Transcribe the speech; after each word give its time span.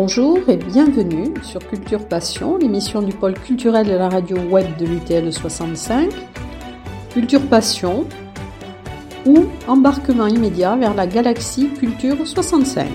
Bonjour 0.00 0.48
et 0.48 0.56
bienvenue 0.56 1.34
sur 1.42 1.58
Culture 1.58 2.06
Passion, 2.06 2.56
l'émission 2.56 3.02
du 3.02 3.12
pôle 3.12 3.34
culturel 3.34 3.84
de 3.84 3.94
la 3.94 4.08
radio 4.08 4.36
web 4.48 4.76
de 4.78 4.86
l'UTL 4.86 5.32
65. 5.32 6.08
Culture 7.10 7.44
Passion 7.48 8.06
ou 9.26 9.46
embarquement 9.66 10.28
immédiat 10.28 10.76
vers 10.76 10.94
la 10.94 11.08
galaxie 11.08 11.70
Culture 11.70 12.24
65. 12.24 12.88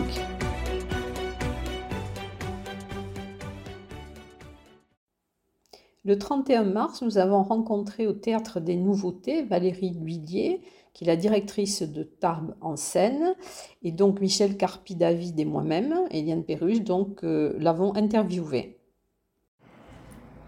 Le 6.06 6.18
31 6.18 6.64
mars, 6.64 7.02
nous 7.02 7.18
avons 7.18 7.44
rencontré 7.44 8.08
au 8.08 8.14
Théâtre 8.14 8.62
des 8.62 8.78
Nouveautés 8.78 9.44
Valérie 9.44 9.98
L'Huillier, 10.00 10.62
qui 10.94 11.04
est 11.04 11.08
la 11.08 11.16
directrice 11.16 11.82
de 11.82 12.04
Tarbes 12.04 12.56
en 12.62 12.76
Seine, 12.76 13.34
et 13.82 13.92
donc 13.92 14.22
Michel 14.22 14.58
Carpi-David 14.58 15.40
et 15.40 15.46
moi-même, 15.46 15.96
Eliane 16.12 16.44
Perruche, 16.44 16.82
donc 16.82 17.24
euh, 17.24 17.56
l'avons 17.60 17.96
interviewée. 17.96 18.78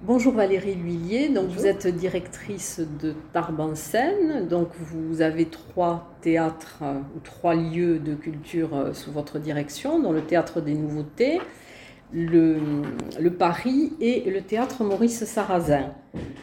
Bonjour 0.01 0.33
Valérie 0.33 0.75
L'Huillier, 0.75 1.29
donc 1.29 1.47
vous 1.47 1.65
êtes 1.65 1.87
directrice 1.87 2.79
de 3.01 3.15
Tarbes 3.33 3.59
en 3.59 3.73
Seine, 3.73 4.47
donc 4.47 4.67
vous 4.77 5.21
avez 5.21 5.45
trois 5.45 6.11
théâtres 6.21 6.79
euh, 6.83 6.99
ou 7.15 7.19
trois 7.23 7.55
lieux 7.55 7.97
de 7.97 8.13
culture 8.13 8.75
euh, 8.75 8.93
sous 8.93 9.11
votre 9.11 9.39
direction, 9.39 9.99
dont 9.99 10.11
le 10.11 10.21
Théâtre 10.21 10.61
des 10.61 10.75
Nouveautés, 10.75 11.39
le, 12.13 13.29
Paris 13.29 13.93
et 13.99 14.29
le 14.29 14.41
théâtre 14.41 14.83
Maurice 14.83 15.23
Sarrazin. 15.25 15.91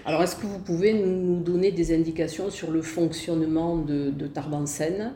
Alors, 0.05 0.23
est-ce 0.23 0.37
que 0.37 0.47
vous 0.47 0.59
pouvez 0.59 0.95
nous 0.95 1.41
donner 1.41 1.73
des 1.73 1.95
indications 1.95 2.51
sur 2.51 2.71
le 2.71 2.82
fonctionnement 2.82 3.77
de, 3.77 4.10
de 4.10 4.27
Tarbes-en-Seine 4.27 5.13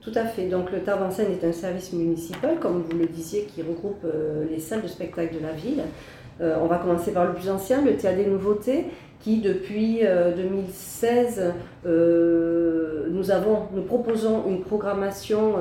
Tout 0.00 0.12
à 0.14 0.24
fait. 0.26 0.48
Donc, 0.48 0.72
le 0.72 0.80
Tarbes-en-Seine 0.80 1.32
est 1.32 1.46
un 1.46 1.52
service 1.52 1.92
municipal, 1.92 2.58
comme 2.58 2.82
vous 2.82 2.98
le 2.98 3.06
disiez, 3.06 3.44
qui 3.44 3.62
regroupe 3.62 4.04
euh, 4.04 4.44
les 4.50 4.58
salles 4.58 4.82
de 4.82 4.88
spectacle 4.88 5.34
de 5.36 5.40
la 5.40 5.52
ville. 5.52 5.82
Euh, 6.40 6.56
on 6.60 6.66
va 6.66 6.78
commencer 6.78 7.12
par 7.12 7.26
le 7.26 7.34
plus 7.34 7.48
ancien, 7.48 7.84
le 7.84 7.96
Théâtre 7.96 8.16
des 8.16 8.26
Nouveautés, 8.26 8.86
qui 9.20 9.40
depuis 9.40 10.00
euh, 10.02 10.34
2016, 10.34 11.54
euh, 11.86 13.06
nous, 13.10 13.30
avons, 13.30 13.68
nous 13.72 13.82
proposons 13.82 14.44
une 14.48 14.60
programmation 14.60 15.54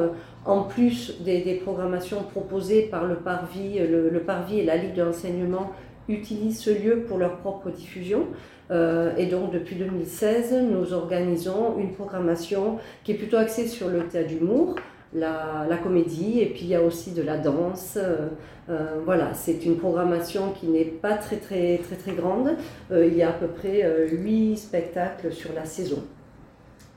en 0.45 0.63
plus 0.63 1.21
des, 1.21 1.41
des, 1.41 1.55
programmations 1.55 2.23
proposées 2.23 2.83
par 2.83 3.05
le 3.05 3.15
Parvis, 3.15 3.79
le, 3.79 4.09
le 4.09 4.19
Parvis 4.19 4.59
et 4.59 4.65
la 4.65 4.75
Ligue 4.75 4.93
de 4.93 5.03
l'enseignement 5.03 5.71
utilisent 6.09 6.59
ce 6.59 6.69
lieu 6.69 7.03
pour 7.07 7.17
leur 7.17 7.37
propre 7.37 7.69
diffusion. 7.69 8.27
Euh, 8.71 9.15
et 9.17 9.25
donc 9.25 9.51
depuis 9.51 9.75
2016, 9.75 10.55
nous 10.71 10.93
organisons 10.93 11.77
une 11.77 11.93
programmation 11.93 12.77
qui 13.03 13.11
est 13.11 13.15
plutôt 13.15 13.37
axée 13.37 13.67
sur 13.67 13.89
le 13.89 14.07
théâtre 14.07 14.29
d'humour, 14.29 14.75
la, 15.13 15.67
la, 15.69 15.77
comédie, 15.77 16.39
et 16.39 16.47
puis 16.47 16.61
il 16.63 16.69
y 16.69 16.75
a 16.75 16.81
aussi 16.81 17.11
de 17.11 17.21
la 17.21 17.37
danse. 17.37 17.97
Euh, 17.97 18.29
euh, 18.69 18.99
voilà, 19.05 19.33
c'est 19.33 19.65
une 19.65 19.77
programmation 19.77 20.51
qui 20.51 20.67
n'est 20.67 20.85
pas 20.85 21.15
très 21.17 21.35
très 21.35 21.77
très 21.79 21.95
très 21.95 22.13
grande. 22.13 22.55
il 22.91 23.13
y 23.13 23.21
a 23.21 23.29
à 23.29 23.33
peu 23.33 23.47
près 23.47 24.07
8 24.09 24.57
spectacles 24.57 25.31
sur 25.31 25.53
la 25.53 25.65
saison. 25.65 26.03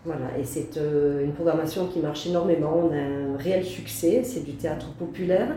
Voilà, 0.07 0.39
et 0.39 0.45
c'est 0.45 0.77
euh, 0.77 1.25
une 1.25 1.33
programmation 1.33 1.89
qui 1.89 1.99
marche 1.99 2.29
énormément. 2.29 2.89
On 2.89 2.93
a 2.93 2.97
un 2.97 3.37
réel 3.37 3.65
succès, 3.65 4.23
c'est 4.23 4.45
du 4.45 4.53
théâtre 4.53 4.93
populaire. 4.93 5.49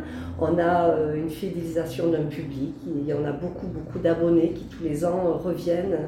On 0.41 0.57
a 0.57 0.89
euh, 0.89 1.15
une 1.15 1.29
fidélisation 1.29 2.09
d'un 2.09 2.23
public. 2.23 2.73
Il 2.87 3.07
y 3.07 3.13
en 3.13 3.23
a 3.25 3.31
beaucoup, 3.31 3.67
beaucoup 3.67 3.99
d'abonnés 3.99 4.53
qui 4.53 4.63
tous 4.63 4.83
les 4.83 5.05
ans 5.05 5.37
reviennent 5.37 5.99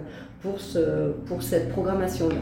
pour, 0.41 0.59
ce, 0.59 1.11
pour 1.27 1.43
cette 1.43 1.69
programmation-là. 1.69 2.41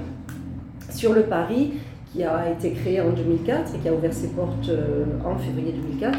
Sur 0.90 1.12
le 1.12 1.24
Paris, 1.24 1.74
qui 2.14 2.24
a 2.24 2.50
été 2.50 2.72
créé 2.72 3.02
en 3.02 3.10
2004 3.10 3.76
et 3.76 3.80
qui 3.80 3.90
a 3.90 3.94
ouvert 3.94 4.14
ses 4.14 4.30
portes 4.30 4.70
euh, 4.70 5.04
en 5.26 5.38
février 5.38 5.74
2004, 5.74 6.18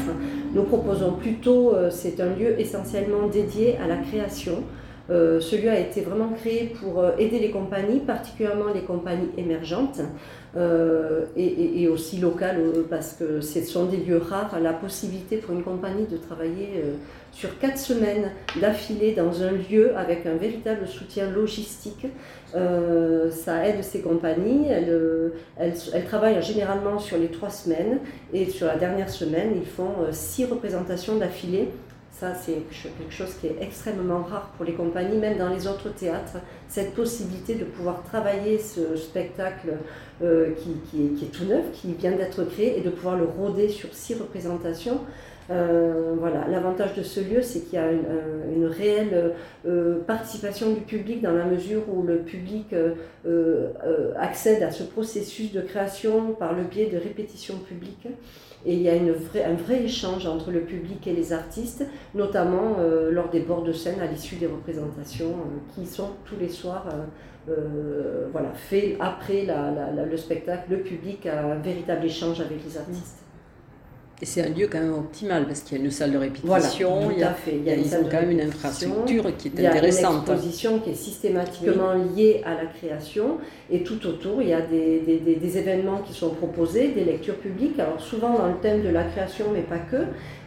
nous 0.53 0.61
proposons 0.61 1.13
plutôt, 1.13 1.73
c'est 1.89 2.19
un 2.19 2.35
lieu 2.35 2.59
essentiellement 2.59 3.27
dédié 3.33 3.77
à 3.83 3.87
la 3.87 3.97
création. 3.97 4.59
Euh, 5.11 5.41
ce 5.41 5.57
lieu 5.57 5.69
a 5.69 5.77
été 5.77 6.01
vraiment 6.01 6.29
créé 6.29 6.73
pour 6.79 6.99
euh, 6.99 7.11
aider 7.17 7.39
les 7.39 7.51
compagnies, 7.51 7.99
particulièrement 7.99 8.67
les 8.73 8.81
compagnies 8.81 9.29
émergentes 9.37 9.99
euh, 10.55 11.25
et, 11.35 11.87
aussi 11.89 12.17
locales, 12.17 12.61
parce 12.89 13.13
que 13.13 13.41
ce 13.41 13.61
sont 13.61 13.85
des 13.85 13.97
lieux 13.97 14.17
rares. 14.17 14.57
La 14.61 14.73
possibilité 14.73 15.37
pour 15.37 15.53
une 15.53 15.63
compagnie 15.63 16.05
de 16.05 16.17
travailler 16.17 16.83
sur 17.31 17.57
quatre 17.59 17.77
semaines 17.77 18.31
d'affilée 18.59 19.13
dans 19.13 19.43
un 19.43 19.51
lieu 19.51 19.95
avec 19.97 20.25
un 20.25 20.35
véritable 20.35 20.87
soutien 20.87 21.29
logistique, 21.29 22.07
ça 22.53 23.67
aide 23.67 23.83
ces 23.83 24.01
compagnies. 24.01 24.67
Elles, 24.69 25.31
elles, 25.57 25.73
elles, 25.93 26.05
travaillent 26.05 26.41
généralement 26.43 26.99
sur 26.99 27.17
les 27.17 27.29
trois 27.29 27.49
semaines 27.49 27.99
et 28.33 28.45
sur 28.49 28.67
la 28.67 28.75
dernière 28.75 29.09
semaine, 29.09 29.51
ils 29.55 29.67
font 29.67 29.93
six 30.11 30.45
représentations 30.45 31.15
d'affilée 31.15 31.69
ça, 32.11 32.35
c'est 32.35 32.61
quelque 32.97 33.13
chose 33.13 33.33
qui 33.39 33.47
est 33.47 33.57
extrêmement 33.61 34.21
rare 34.21 34.51
pour 34.55 34.65
les 34.65 34.73
compagnies, 34.73 35.17
même 35.17 35.37
dans 35.37 35.49
les 35.49 35.65
autres 35.65 35.89
théâtres. 35.89 36.37
Cette 36.67 36.93
possibilité 36.93 37.55
de 37.55 37.63
pouvoir 37.63 38.03
travailler 38.03 38.59
ce 38.59 38.95
spectacle 38.95 39.77
euh, 40.21 40.51
qui, 40.53 40.71
est, 40.71 41.15
qui, 41.15 41.25
est, 41.25 41.29
tout 41.29 41.45
neuf, 41.45 41.71
qui 41.73 41.93
vient 41.93 42.11
d'être 42.11 42.43
créé, 42.43 42.77
et 42.77 42.81
de 42.81 42.89
pouvoir 42.89 43.17
le 43.17 43.25
rôder 43.25 43.69
sur 43.69 43.93
six 43.93 44.13
représentations. 44.13 44.99
Euh, 45.49 46.15
voilà, 46.19 46.47
l'avantage 46.47 46.95
de 46.95 47.03
ce 47.03 47.19
lieu, 47.19 47.41
c'est 47.41 47.61
qu'il 47.61 47.73
y 47.73 47.77
a 47.77 47.91
une, 47.91 48.05
une 48.55 48.65
réelle 48.65 49.33
euh, 49.65 49.99
participation 50.05 50.71
du 50.71 50.81
public 50.81 51.21
dans 51.21 51.33
la 51.33 51.45
mesure 51.45 51.81
où 51.89 52.03
le 52.03 52.19
public 52.19 52.73
euh, 52.73 52.93
euh 53.25 54.13
accède 54.17 54.63
à 54.63 54.71
ce 54.71 54.83
processus 54.83 55.51
de 55.51 55.61
création 55.61 56.33
par 56.33 56.53
le 56.53 56.63
biais 56.63 56.87
de 56.87 56.97
répétitions 56.97 57.57
publiques. 57.57 58.07
Et 58.65 58.75
il 58.75 58.81
y 58.81 58.89
a 58.89 58.93
un 58.93 59.53
vrai 59.55 59.83
échange 59.83 60.27
entre 60.27 60.51
le 60.51 60.61
public 60.61 61.07
et 61.07 61.13
les 61.13 61.33
artistes, 61.33 61.83
notamment 62.13 62.75
euh, 62.79 63.11
lors 63.11 63.29
des 63.29 63.39
bords 63.39 63.63
de 63.63 63.73
scène 63.73 63.99
à 64.01 64.05
l'issue 64.05 64.35
des 64.35 64.45
représentations 64.45 65.31
euh, 65.31 65.73
qui 65.73 65.87
sont 65.87 66.09
tous 66.25 66.35
les 66.39 66.49
soirs 66.49 66.87
euh, 67.49 68.27
voilà, 68.31 68.51
faits 68.53 68.97
après 68.99 69.47
le 69.47 70.17
spectacle. 70.17 70.65
Le 70.69 70.77
public 70.77 71.25
a 71.25 71.53
un 71.53 71.59
véritable 71.59 72.05
échange 72.05 72.39
avec 72.39 72.63
les 72.63 72.77
artistes. 72.77 73.23
Et 74.21 74.25
c'est 74.25 74.43
un 74.43 74.49
lieu 74.49 74.67
quand 74.71 74.79
même 74.79 74.93
optimal 74.93 75.47
parce 75.47 75.61
qu'il 75.61 75.79
y 75.79 75.81
a 75.81 75.83
une 75.83 75.89
salle 75.89 76.11
de 76.11 76.17
répétition, 76.17 76.47
voilà, 76.47 76.67
il 77.11 77.19
y 77.19 77.23
a, 77.23 77.33
fait. 77.33 77.55
Il 77.55 77.63
y 77.63 77.71
a, 77.71 77.75
ils 77.75 77.95
ont 77.95 78.03
quand 78.03 78.21
même 78.21 78.29
une 78.29 78.41
infrastructure 78.41 79.35
qui 79.35 79.47
est 79.47 79.51
il 79.55 79.61
y 79.61 79.65
a 79.65 79.71
intéressante. 79.71 80.27
Une 80.27 80.33
exposition 80.33 80.79
qui 80.79 80.91
est 80.91 80.95
systématiquement 80.95 81.93
oui. 81.95 82.21
liée 82.21 82.41
à 82.45 82.53
la 82.53 82.65
création 82.65 83.39
et 83.71 83.81
tout 83.81 84.05
autour 84.05 84.43
il 84.43 84.49
y 84.49 84.53
a 84.53 84.61
des, 84.61 84.99
des, 84.99 85.17
des, 85.17 85.35
des, 85.35 85.57
événements 85.57 86.03
qui 86.05 86.13
sont 86.13 86.29
proposés, 86.29 86.89
des 86.89 87.03
lectures 87.03 87.37
publiques, 87.37 87.79
alors 87.79 87.99
souvent 87.99 88.37
dans 88.37 88.47
le 88.47 88.57
thème 88.61 88.83
de 88.83 88.89
la 88.89 89.05
création 89.05 89.45
mais 89.51 89.61
pas 89.61 89.79
que. 89.79 90.03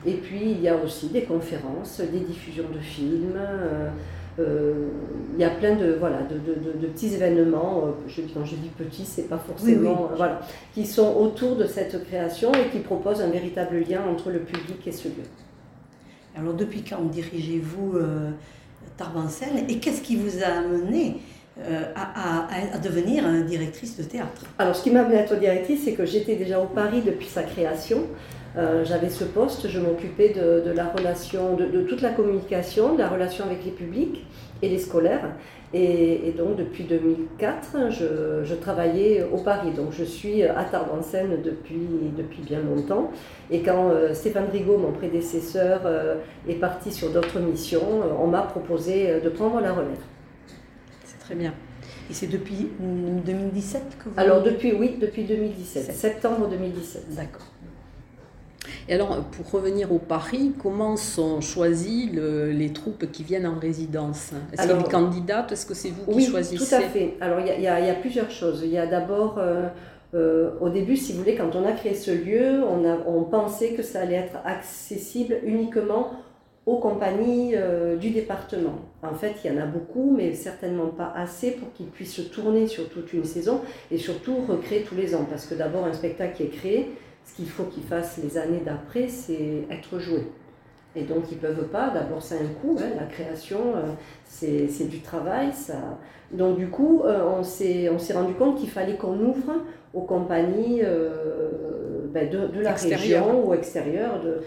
Et 0.06 0.14
puis 0.14 0.52
il 0.52 0.62
y 0.62 0.68
a 0.68 0.76
aussi 0.76 1.08
des 1.08 1.22
conférences, 1.22 2.00
des 2.00 2.20
diffusions 2.20 2.68
de 2.72 2.78
films. 2.78 3.34
Euh, 3.36 3.64
euh, 3.74 3.90
il 4.38 5.40
y 5.40 5.44
a 5.44 5.50
plein 5.50 5.76
de, 5.76 5.96
voilà, 5.98 6.18
de, 6.22 6.36
de, 6.38 6.78
de 6.78 6.86
petits 6.88 7.14
événements, 7.14 7.84
euh, 7.86 7.90
je, 8.08 8.20
quand 8.32 8.44
je 8.44 8.56
dis 8.56 8.68
petits, 8.68 9.04
c'est 9.04 9.28
pas 9.28 9.38
forcément, 9.38 9.90
oui, 9.90 10.06
oui. 10.10 10.16
voilà, 10.16 10.40
qui 10.74 10.86
sont 10.86 11.14
autour 11.16 11.56
de 11.56 11.66
cette 11.66 12.04
création 12.04 12.52
et 12.52 12.68
qui 12.70 12.80
proposent 12.80 13.20
un 13.20 13.28
véritable 13.28 13.78
lien 13.88 14.02
entre 14.10 14.30
le 14.30 14.40
public 14.40 14.86
et 14.86 14.92
ce 14.92 15.08
lieu. 15.08 15.24
Alors 16.36 16.54
depuis 16.54 16.82
quand 16.82 17.02
dirigez-vous 17.02 17.96
euh, 17.96 18.30
Tarbancel 18.96 19.64
et 19.68 19.78
qu'est-ce 19.78 20.02
qui 20.02 20.16
vous 20.16 20.42
a 20.42 20.46
amené 20.46 21.18
euh, 21.60 21.84
à, 21.94 22.42
à, 22.42 22.74
à, 22.74 22.78
devenir 22.78 23.24
directrice 23.44 23.96
de 23.96 24.02
théâtre? 24.02 24.42
Alors 24.58 24.74
ce 24.74 24.82
qui 24.82 24.90
m'a 24.90 25.02
amené 25.02 25.18
à 25.18 25.20
être 25.20 25.38
directrice, 25.38 25.84
c'est 25.84 25.92
que 25.92 26.04
j'étais 26.04 26.34
déjà 26.34 26.58
au 26.60 26.66
Paris 26.66 27.02
depuis 27.06 27.28
sa 27.28 27.44
création. 27.44 27.98
Euh, 28.56 28.84
j'avais 28.84 29.10
ce 29.10 29.24
poste, 29.24 29.68
je 29.68 29.80
m'occupais 29.80 30.28
de, 30.28 30.62
de, 30.64 30.70
la 30.70 30.86
relation, 30.86 31.56
de, 31.56 31.64
de, 31.64 31.82
toute 31.82 32.02
la 32.02 32.10
communication, 32.10 32.94
de 32.94 32.98
la 33.00 33.08
relation 33.08 33.44
avec 33.44 33.64
les 33.64 33.72
publics 33.72 34.24
et 34.62 34.68
les 34.68 34.78
scolaires. 34.78 35.28
Et, 35.72 36.28
et 36.28 36.30
donc 36.30 36.54
depuis 36.54 36.84
2004, 36.84 37.90
je, 37.90 38.44
je, 38.44 38.54
travaillais 38.54 39.26
au 39.32 39.38
Paris. 39.38 39.72
Donc 39.72 39.88
je 39.90 40.04
suis 40.04 40.44
à 40.44 40.62
Tarbes-en-Seine 40.62 41.42
depuis, 41.42 41.88
depuis 42.16 42.42
bien 42.42 42.60
longtemps. 42.60 43.10
Et 43.50 43.62
quand 43.62 43.90
euh, 43.90 44.14
Stéphane 44.14 44.48
Rigaud, 44.52 44.78
mon 44.78 44.92
prédécesseur, 44.92 45.80
euh, 45.84 46.14
est 46.48 46.54
parti 46.54 46.92
sur 46.92 47.10
d'autres 47.10 47.40
missions, 47.40 48.02
euh, 48.02 48.14
on 48.20 48.28
m'a 48.28 48.42
proposé 48.42 49.20
de 49.20 49.28
prendre 49.28 49.60
la 49.60 49.72
relève. 49.72 49.98
C'est 51.04 51.18
très 51.18 51.34
bien. 51.34 51.52
Et 52.08 52.14
c'est 52.14 52.28
depuis 52.28 52.68
2017 52.78 53.82
que 53.98 54.10
vous... 54.10 54.14
Alors 54.16 54.42
depuis, 54.42 54.74
oui, 54.74 54.96
depuis 55.00 55.24
2017, 55.24 55.92
septembre 55.92 56.48
2017. 56.48 57.16
D'accord. 57.16 57.53
Et 58.88 58.94
alors, 58.94 59.22
pour 59.24 59.50
revenir 59.50 59.92
au 59.92 59.98
Paris, 59.98 60.52
comment 60.62 60.96
sont 60.96 61.40
choisies 61.40 62.10
le, 62.12 62.50
les 62.50 62.72
troupes 62.72 63.10
qui 63.10 63.22
viennent 63.22 63.46
en 63.46 63.58
résidence? 63.58 64.32
Est-ce 64.52 64.62
qu'il 64.62 64.70
y 64.70 64.74
a 64.74 64.82
des 64.82 64.90
candidates? 64.90 65.52
Est-ce 65.52 65.64
que 65.64 65.74
c'est 65.74 65.88
vous 65.88 66.04
qui 66.04 66.16
oui, 66.16 66.26
choisissez? 66.26 66.68
tout 66.68 66.74
à 66.74 66.88
fait. 66.88 67.14
Alors, 67.20 67.40
il 67.40 67.46
y, 67.46 67.60
y, 67.60 67.62
y 67.62 67.66
a, 67.68 67.94
plusieurs 67.94 68.30
choses. 68.30 68.60
Il 68.62 68.70
y 68.70 68.78
a 68.78 68.86
d'abord, 68.86 69.36
euh, 69.38 69.68
euh, 70.14 70.50
au 70.60 70.68
début, 70.68 70.96
si 70.96 71.12
vous 71.12 71.20
voulez, 71.20 71.34
quand 71.34 71.56
on 71.56 71.66
a 71.66 71.72
créé 71.72 71.94
ce 71.94 72.10
lieu, 72.10 72.62
on, 72.62 72.84
a, 72.86 72.98
on 73.06 73.22
pensait 73.22 73.70
que 73.70 73.82
ça 73.82 74.00
allait 74.00 74.16
être 74.16 74.36
accessible 74.44 75.38
uniquement 75.44 76.10
aux 76.66 76.78
compagnies 76.78 77.52
euh, 77.54 77.96
du 77.96 78.10
département. 78.10 78.78
En 79.02 79.14
fait, 79.14 79.34
il 79.44 79.52
y 79.52 79.54
en 79.54 79.62
a 79.62 79.66
beaucoup, 79.66 80.14
mais 80.16 80.32
certainement 80.34 80.86
pas 80.86 81.12
assez 81.14 81.52
pour 81.52 81.72
qu'ils 81.72 81.86
puissent 81.86 82.14
se 82.14 82.22
tourner 82.22 82.66
sur 82.66 82.88
toute 82.88 83.12
une 83.12 83.24
saison 83.24 83.60
et 83.90 83.98
surtout 83.98 84.36
recréer 84.46 84.82
tous 84.82 84.94
les 84.94 85.14
ans. 85.14 85.26
Parce 85.28 85.46
que 85.46 85.54
d'abord, 85.54 85.84
un 85.84 85.92
spectacle 85.92 86.36
qui 86.36 86.42
est 86.44 86.48
créé, 86.48 86.90
ce 87.24 87.36
qu'il 87.36 87.48
faut 87.48 87.64
qu'il 87.64 87.82
fasse 87.82 88.18
les 88.22 88.38
années 88.38 88.62
d'après, 88.64 89.08
c'est 89.08 89.66
être 89.70 89.98
joué. 89.98 90.26
Et 90.96 91.02
donc 91.02 91.24
ils 91.30 91.36
ne 91.36 91.40
peuvent 91.40 91.68
pas, 91.68 91.90
d'abord 91.90 92.22
c'est 92.22 92.36
un 92.36 92.46
coût, 92.60 92.76
hein, 92.78 92.90
la 92.96 93.06
création, 93.06 93.74
c'est 94.24 94.88
du 94.88 95.00
travail. 95.00 95.52
Ça... 95.52 95.98
Donc 96.30 96.56
du 96.56 96.68
coup, 96.68 97.02
on 97.04 97.42
s'est 97.42 97.88
rendu 98.14 98.34
compte 98.34 98.58
qu'il 98.58 98.70
fallait 98.70 98.96
qu'on 98.96 99.18
ouvre 99.18 99.54
aux 99.92 100.02
compagnies 100.02 100.82
ben, 102.12 102.30
de, 102.30 102.60
la 102.60 102.74
région 102.74 103.44
ou 103.44 103.54
extérieure. 103.54 104.20
De... 104.22 104.42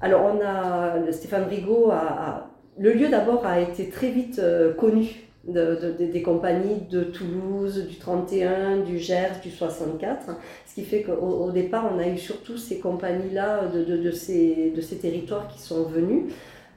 Alors 0.00 0.22
on 0.34 0.40
a, 0.42 1.12
Stéphane 1.12 1.44
Rigaud 1.44 1.90
a 1.90 2.46
le 2.78 2.92
lieu 2.92 3.08
d'abord 3.08 3.44
a 3.44 3.60
été 3.60 3.90
très 3.90 4.10
vite 4.10 4.40
connu 4.78 5.29
des 5.44 6.22
compagnies 6.22 6.82
de 6.90 7.02
Toulouse, 7.02 7.86
du 7.88 7.96
31, 7.96 8.78
du 8.78 8.98
Gers, 8.98 9.40
du 9.42 9.50
64. 9.50 10.36
Ce 10.66 10.74
qui 10.74 10.84
fait 10.84 11.02
qu'au 11.02 11.50
départ, 11.50 11.90
on 11.94 11.98
a 11.98 12.06
eu 12.06 12.18
surtout 12.18 12.58
ces 12.58 12.78
compagnies-là 12.78 13.66
de, 13.66 13.96
de, 13.96 14.10
ces, 14.10 14.72
de 14.76 14.80
ces 14.80 14.96
territoires 14.96 15.48
qui 15.48 15.60
sont 15.60 15.84
venus. 15.84 16.24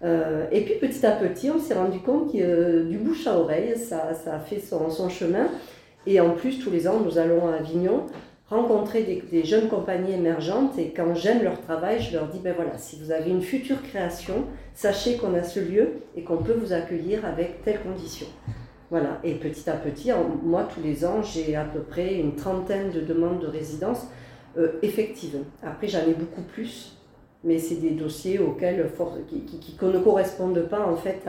Euh, 0.03 0.45
et 0.51 0.61
puis 0.61 0.75
petit 0.75 1.05
à 1.05 1.11
petit, 1.11 1.49
on 1.49 1.59
s'est 1.59 1.75
rendu 1.75 1.99
compte 1.99 2.31
que 2.31 2.37
euh, 2.37 2.83
du 2.83 2.97
bouche 2.97 3.25
à 3.27 3.37
oreille, 3.37 3.77
ça, 3.77 4.13
ça 4.13 4.35
a 4.35 4.39
fait 4.39 4.59
son, 4.59 5.09
chemin. 5.09 5.47
Et 6.05 6.19
en 6.19 6.31
plus, 6.31 6.59
tous 6.59 6.69
les 6.69 6.87
ans, 6.87 6.99
nous 6.99 7.17
allons 7.17 7.47
à 7.47 7.55
Avignon 7.55 8.05
rencontrer 8.49 9.21
des, 9.31 9.43
jeunes 9.43 9.69
compagnies 9.69 10.13
émergentes. 10.13 10.77
Et 10.77 10.93
quand 10.95 11.15
j'aime 11.15 11.43
leur 11.43 11.61
travail, 11.61 12.01
je 12.01 12.13
leur 12.13 12.27
dis, 12.27 12.39
ben 12.39 12.53
voilà, 12.55 12.77
si 12.77 12.99
vous 12.99 13.11
avez 13.11 13.29
une 13.29 13.41
future 13.41 13.81
création, 13.81 14.45
sachez 14.73 15.17
qu'on 15.17 15.33
a 15.33 15.43
ce 15.43 15.59
lieu 15.59 16.01
et 16.15 16.23
qu'on 16.23 16.37
peut 16.37 16.53
vous 16.53 16.73
accueillir 16.73 17.25
avec 17.25 17.63
telles 17.63 17.81
conditions. 17.81 18.27
Voilà, 18.89 19.19
et 19.23 19.33
petit 19.33 19.67
à 19.69 19.73
petit, 19.73 20.11
moi, 20.43 20.67
tous 20.71 20.81
les 20.81 21.03
ans, 21.03 21.23
j'ai 21.23 21.55
à 21.55 21.63
peu 21.63 21.79
près 21.79 22.15
une 22.15 22.35
trentaine 22.35 22.91
de 22.91 23.01
demandes 23.01 23.39
de 23.39 23.47
résidence 23.47 24.05
euh, 24.57 24.73
effectives. 24.83 25.39
Après, 25.63 25.87
j'en 25.87 26.01
ai 26.07 26.13
beaucoup 26.13 26.43
plus, 26.43 26.95
mais 27.43 27.57
c'est 27.57 27.81
des 27.81 27.91
dossiers 27.91 28.37
auxquels, 28.37 28.87
qui, 29.27 29.75
ne 29.81 29.97
correspondent 29.97 30.67
pas 30.69 30.85
en 30.85 30.95
fait 30.95 31.21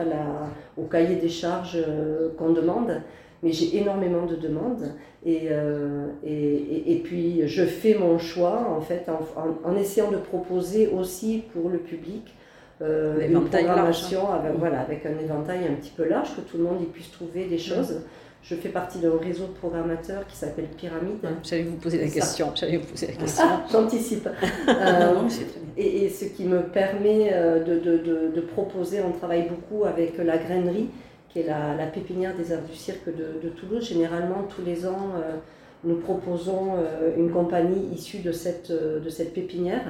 au 0.77 0.83
cahier 0.83 1.15
des 1.15 1.29
charges 1.29 1.77
euh, 1.87 2.29
qu'on 2.37 2.51
demande. 2.51 3.01
Mais 3.45 3.53
j'ai 3.53 3.77
énormément 3.77 4.25
de 4.25 4.35
demandes 4.35 4.91
euh, 5.27 6.07
et, 6.25 6.93
et, 6.93 6.99
puis 6.99 7.47
je 7.47 7.63
fais 7.63 7.95
mon 7.95 8.19
choix 8.19 8.75
en 8.75 8.81
fait 8.81 9.05
en, 9.07 9.69
en 9.69 9.75
essayant 9.77 10.11
de 10.11 10.17
proposer 10.17 10.87
aussi 10.87 11.43
pour 11.53 11.69
le 11.69 11.77
public 11.77 12.35
euh, 12.81 13.25
une 13.25 13.45
programmation 13.45 14.31
avec, 14.31 14.53
voilà, 14.57 14.81
avec 14.81 15.05
un 15.05 15.17
éventail 15.17 15.59
un 15.69 15.75
petit 15.75 15.93
peu 15.95 16.07
large, 16.07 16.35
que 16.35 16.41
tout 16.41 16.57
le 16.57 16.63
monde 16.63 16.81
y 16.81 16.85
puisse 16.85 17.09
trouver 17.11 17.45
des 17.45 17.55
mm. 17.55 17.59
choses. 17.59 18.01
Je 18.43 18.53
fais 18.53 18.69
partie 18.69 18.99
d'un 18.99 19.17
réseau 19.17 19.45
de 19.45 19.53
programmateurs 19.53 20.27
qui 20.27 20.35
s'appelle 20.35 20.67
Pyramide. 20.77 21.25
J'allais 21.41 21.63
vous 21.63 21.77
poser 21.77 21.99
la 21.99 22.09
question. 22.09 22.51
J'allais 22.53 22.77
vous 22.77 22.85
poser 22.85 23.07
la 23.07 23.13
question. 23.13 23.43
Ah, 23.47 23.65
J'anticipe. 23.71 24.27
euh, 24.67 25.13
et, 25.77 26.05
et, 26.05 26.09
ce 26.09 26.25
qui 26.25 26.43
me 26.43 26.61
permet 26.61 27.31
de, 27.65 27.79
de, 27.79 27.97
de, 27.97 28.31
de, 28.35 28.41
proposer, 28.41 29.01
on 29.01 29.13
travaille 29.13 29.49
beaucoup 29.49 29.85
avec 29.85 30.17
la 30.19 30.37
grainerie, 30.37 30.89
qui 31.35 31.41
est 31.41 31.47
la, 31.47 31.75
la 31.75 31.87
pépinière 31.87 32.33
des 32.33 32.53
arts 32.53 32.63
du 32.63 32.75
cirque 32.77 33.07
de, 33.07 33.49
Toulouse. 33.49 33.85
Généralement, 33.85 34.43
tous 34.43 34.61
les 34.65 34.87
ans, 34.87 35.11
euh, 35.17 35.35
nous 35.83 35.97
proposons 35.97 36.75
euh, 36.77 37.11
une 37.17 37.29
compagnie 37.29 37.93
issue 37.93 38.19
de 38.19 38.31
cette, 38.31 38.71
de 38.71 39.09
cette 39.09 39.33
pépinière. 39.33 39.83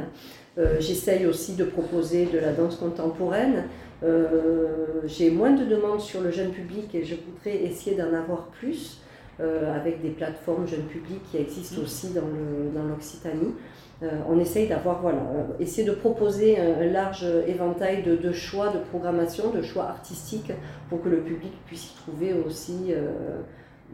Euh, 0.57 0.77
j'essaye 0.79 1.27
aussi 1.27 1.53
de 1.55 1.65
proposer 1.65 2.25
de 2.25 2.39
la 2.39 2.51
danse 2.51 2.77
contemporaine. 2.77 3.65
Euh, 4.03 5.01
j'ai 5.05 5.29
moins 5.29 5.51
de 5.51 5.65
demandes 5.65 6.01
sur 6.01 6.21
le 6.21 6.31
jeune 6.31 6.49
public 6.49 6.95
et 6.95 7.03
je 7.03 7.13
voudrais 7.15 7.63
essayer 7.63 7.95
d'en 7.95 8.11
avoir 8.13 8.47
plus 8.47 9.01
euh, 9.39 9.71
avec 9.75 10.01
des 10.01 10.09
plateformes 10.09 10.67
jeunes 10.67 10.85
publics 10.85 11.21
qui 11.29 11.37
existent 11.37 11.81
aussi 11.83 12.07
dans 12.09 12.83
l'Occitanie. 12.89 13.53
On 14.01 14.39
essaye 14.39 14.67
d'avoir, 14.67 15.01
voilà, 15.01 15.19
essayer 15.59 15.87
de 15.87 15.93
proposer 15.93 16.59
un, 16.59 16.85
large 16.85 17.25
éventail 17.47 18.03
de, 18.03 18.15
de, 18.15 18.31
choix 18.31 18.69
de 18.69 18.79
programmation, 18.79 19.51
de 19.51 19.61
choix 19.61 19.85
artistiques 19.85 20.51
pour 20.89 21.01
que 21.01 21.09
le 21.09 21.21
public 21.21 21.51
puisse 21.65 21.91
y 21.91 21.95
trouver 21.95 22.33
aussi 22.33 22.93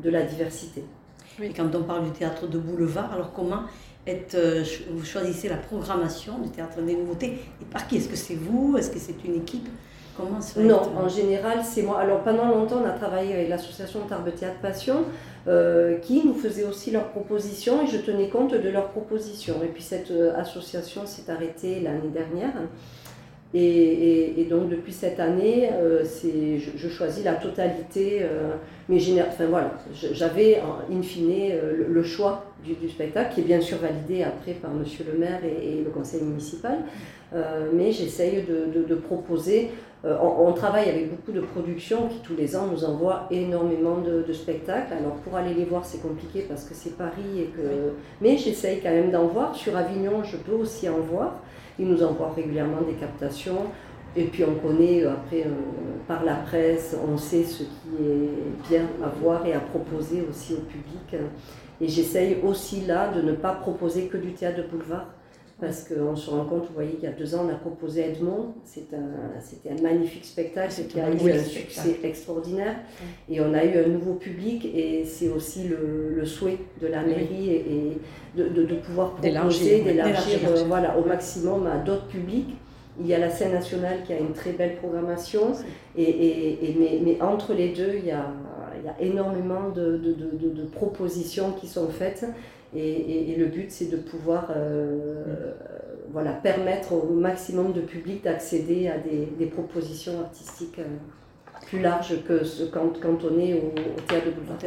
de 0.03 0.09
la 0.09 0.23
diversité. 0.23 0.83
Et 1.41 1.53
quand 1.53 1.73
on 1.75 1.83
parle 1.83 2.05
du 2.05 2.11
théâtre 2.11 2.47
de 2.47 2.57
boulevard, 2.57 3.13
alors 3.13 3.31
comment 3.33 3.63
euh, 4.07 4.63
vous 4.89 5.05
choisissez 5.05 5.47
la 5.47 5.57
programmation 5.57 6.39
du 6.39 6.49
Théâtre 6.49 6.81
des 6.81 6.95
Nouveautés. 6.95 7.37
Et 7.61 7.65
par 7.71 7.87
qui? 7.87 7.97
Est-ce 7.97 8.09
que 8.09 8.15
c'est 8.15 8.35
vous? 8.35 8.75
Est-ce 8.77 8.89
que 8.89 8.99
c'est 8.99 9.23
une 9.23 9.35
équipe? 9.35 9.67
Comment 10.17 10.39
Non, 10.57 10.81
en 10.97 11.07
général, 11.07 11.59
c'est 11.63 11.83
moi. 11.83 11.99
Alors 11.99 12.21
pendant 12.21 12.47
longtemps, 12.47 12.81
on 12.83 12.87
a 12.87 12.91
travaillé 12.91 13.33
avec 13.33 13.49
l'association 13.49 14.01
Tarbes 14.01 14.33
Théâtre 14.35 14.59
Passion, 14.61 15.05
euh, 15.47 15.97
qui 15.99 16.25
nous 16.25 16.33
faisait 16.33 16.65
aussi 16.65 16.91
leurs 16.91 17.09
propositions 17.09 17.83
et 17.83 17.87
je 17.87 17.97
tenais 17.97 18.29
compte 18.29 18.53
de 18.53 18.69
leurs 18.69 18.89
propositions. 18.89 19.63
Et 19.63 19.67
puis 19.67 19.81
cette 19.83 20.11
euh, 20.11 20.35
association 20.35 21.05
s'est 21.05 21.31
arrêtée 21.31 21.79
l'année 21.79 22.09
dernière. 22.09 22.53
Et, 23.53 24.47
donc 24.49 24.69
depuis 24.69 24.93
cette 24.93 25.19
année, 25.19 25.69
euh, 25.73 26.03
je, 26.03 26.89
choisis 26.89 27.23
la 27.23 27.33
totalité, 27.33 28.19
euh, 28.21 28.53
mais 28.87 28.97
enfin 29.27 29.45
voilà, 29.45 29.73
j'avais 29.93 30.61
in 30.91 31.01
fine 31.01 31.29
euh, 31.51 31.85
le, 31.87 32.03
choix 32.03 32.45
du, 32.63 32.89
spectacle, 32.89 33.33
qui 33.33 33.41
est 33.41 33.43
bien 33.43 33.59
sûr 33.59 33.77
validé 33.77 34.23
après 34.23 34.53
par 34.53 34.71
Monsieur 34.71 35.05
le 35.11 35.17
maire 35.17 35.41
et, 35.43 35.81
le 35.83 35.89
conseil 35.89 36.21
municipal, 36.21 36.77
mais 37.73 37.91
j'essaye 37.91 38.43
de, 38.43 38.95
proposer, 38.95 39.71
on, 40.03 40.51
travaille 40.53 40.89
avec 40.89 41.09
beaucoup 41.09 41.31
de 41.31 41.41
productions 41.41 42.07
qui 42.07 42.19
tous 42.19 42.35
les 42.35 42.55
ans 42.55 42.67
nous 42.71 42.85
envoient 42.85 43.27
énormément 43.31 43.97
de, 43.97 44.31
spectacles, 44.33 44.93
alors 44.93 45.15
pour 45.15 45.35
aller 45.35 45.53
les 45.53 45.65
voir 45.65 45.85
c'est 45.85 46.01
compliqué 46.01 46.45
parce 46.47 46.63
que 46.63 46.73
c'est 46.73 46.97
Paris, 46.97 47.39
et 47.39 47.45
que, 47.45 47.93
mais 48.21 48.37
j'essaye 48.37 48.79
quand 48.81 48.91
même 48.91 49.11
d'en 49.11 49.27
voir, 49.27 49.55
sur 49.55 49.75
Avignon 49.75 50.23
je 50.23 50.37
peux 50.37 50.53
aussi 50.53 50.87
en 50.87 50.99
voir. 50.99 51.41
Ils 51.79 51.87
nous 51.87 52.03
envoient 52.03 52.33
régulièrement 52.35 52.81
des 52.81 52.93
captations. 52.93 53.67
Et 54.15 54.25
puis 54.25 54.43
on 54.43 54.55
connaît 54.55 55.03
euh, 55.03 55.13
après 55.13 55.43
euh, 55.43 55.51
par 56.07 56.23
la 56.25 56.35
presse, 56.35 56.97
on 57.09 57.17
sait 57.17 57.43
ce 57.43 57.63
qui 57.63 58.03
est 58.03 58.69
bien 58.69 58.85
à 59.03 59.07
voir 59.07 59.45
et 59.45 59.53
à 59.53 59.59
proposer 59.59 60.25
aussi 60.29 60.53
au 60.53 60.61
public. 60.61 61.15
Et 61.79 61.87
j'essaye 61.87 62.37
aussi 62.43 62.81
là 62.81 63.07
de 63.07 63.21
ne 63.21 63.33
pas 63.33 63.53
proposer 63.53 64.07
que 64.07 64.17
du 64.17 64.33
théâtre 64.33 64.63
boulevard. 64.69 65.07
Parce 65.61 65.87
qu'on 65.87 66.15
se 66.15 66.31
rend 66.31 66.45
compte, 66.45 66.65
vous 66.67 66.73
voyez, 66.73 66.95
il 66.97 67.03
y 67.03 67.07
a 67.07 67.11
deux 67.11 67.35
ans, 67.35 67.45
on 67.45 67.49
a 67.49 67.55
proposé 67.55 68.01
Edmond. 68.01 68.55
C'était 68.65 68.95
un, 68.95 69.77
un, 69.77 69.81
magnifique 69.83 70.25
spectacle 70.25 70.73
qui 70.89 70.99
a 70.99 71.07
eu 71.07 71.31
un 71.31 71.43
succès 71.43 71.99
extraordinaire. 72.03 72.77
Et 73.29 73.39
on 73.41 73.53
a 73.53 73.63
eu 73.63 73.77
un 73.77 73.87
nouveau 73.87 74.15
public 74.15 74.65
et 74.65 75.05
c'est 75.05 75.29
aussi 75.29 75.67
le, 75.67 76.15
le, 76.15 76.25
souhait 76.25 76.57
de 76.81 76.87
la 76.87 77.03
mairie 77.03 77.51
et, 77.51 77.97
de, 78.35 78.47
de, 78.49 78.63
de, 78.63 78.75
pouvoir 78.77 79.11
proposer, 79.11 79.83
d'élargir 79.83 80.39
euh, 80.47 80.63
voilà, 80.65 80.97
au 80.97 81.05
maximum 81.05 81.67
à 81.67 81.77
d'autres 81.77 82.07
publics. 82.07 82.55
Il 82.99 83.05
y 83.05 83.13
a 83.13 83.19
la 83.19 83.29
scène 83.29 83.51
nationale 83.51 83.99
qui 84.03 84.13
a 84.13 84.19
une 84.19 84.33
très 84.33 84.53
belle 84.53 84.77
programmation, 84.77 85.53
et, 85.95 86.03
et, 86.03 86.75
mais, 86.77 86.99
mais, 87.03 87.21
entre 87.21 87.53
les 87.53 87.69
deux, 87.69 87.93
il 87.99 88.05
y 88.05 88.11
a, 88.11 88.33
il 88.79 88.85
y 88.85 88.89
a 88.89 88.95
énormément 88.99 89.69
de, 89.69 89.97
de, 89.97 90.63
propositions 90.73 91.51
qui 91.53 91.67
sont 91.67 91.87
faites. 91.87 92.25
Et, 92.75 93.35
le 93.37 93.45
but, 93.47 93.69
c'est 93.69 93.89
de 93.91 93.97
pouvoir 93.97 94.47
euh, 94.55 95.53
voilà, 96.11 96.31
permettre 96.31 96.93
au 96.93 97.13
maximum 97.13 97.73
de 97.73 97.81
public 97.81 98.23
d'accéder 98.23 98.87
à 98.87 98.97
des, 98.97 99.27
des, 99.37 99.45
propositions 99.45 100.21
artistiques 100.21 100.79
euh, 100.79 100.85
plus 101.67 101.81
larges 101.81 102.23
que 102.25 102.43
ce, 102.43 102.63
quand, 102.63 102.99
quand 103.01 103.17
on 103.25 103.39
est 103.39 103.55
au, 103.55 103.73
théâtre 104.07 104.27
de 104.27 104.31
boulevard. 104.31 104.57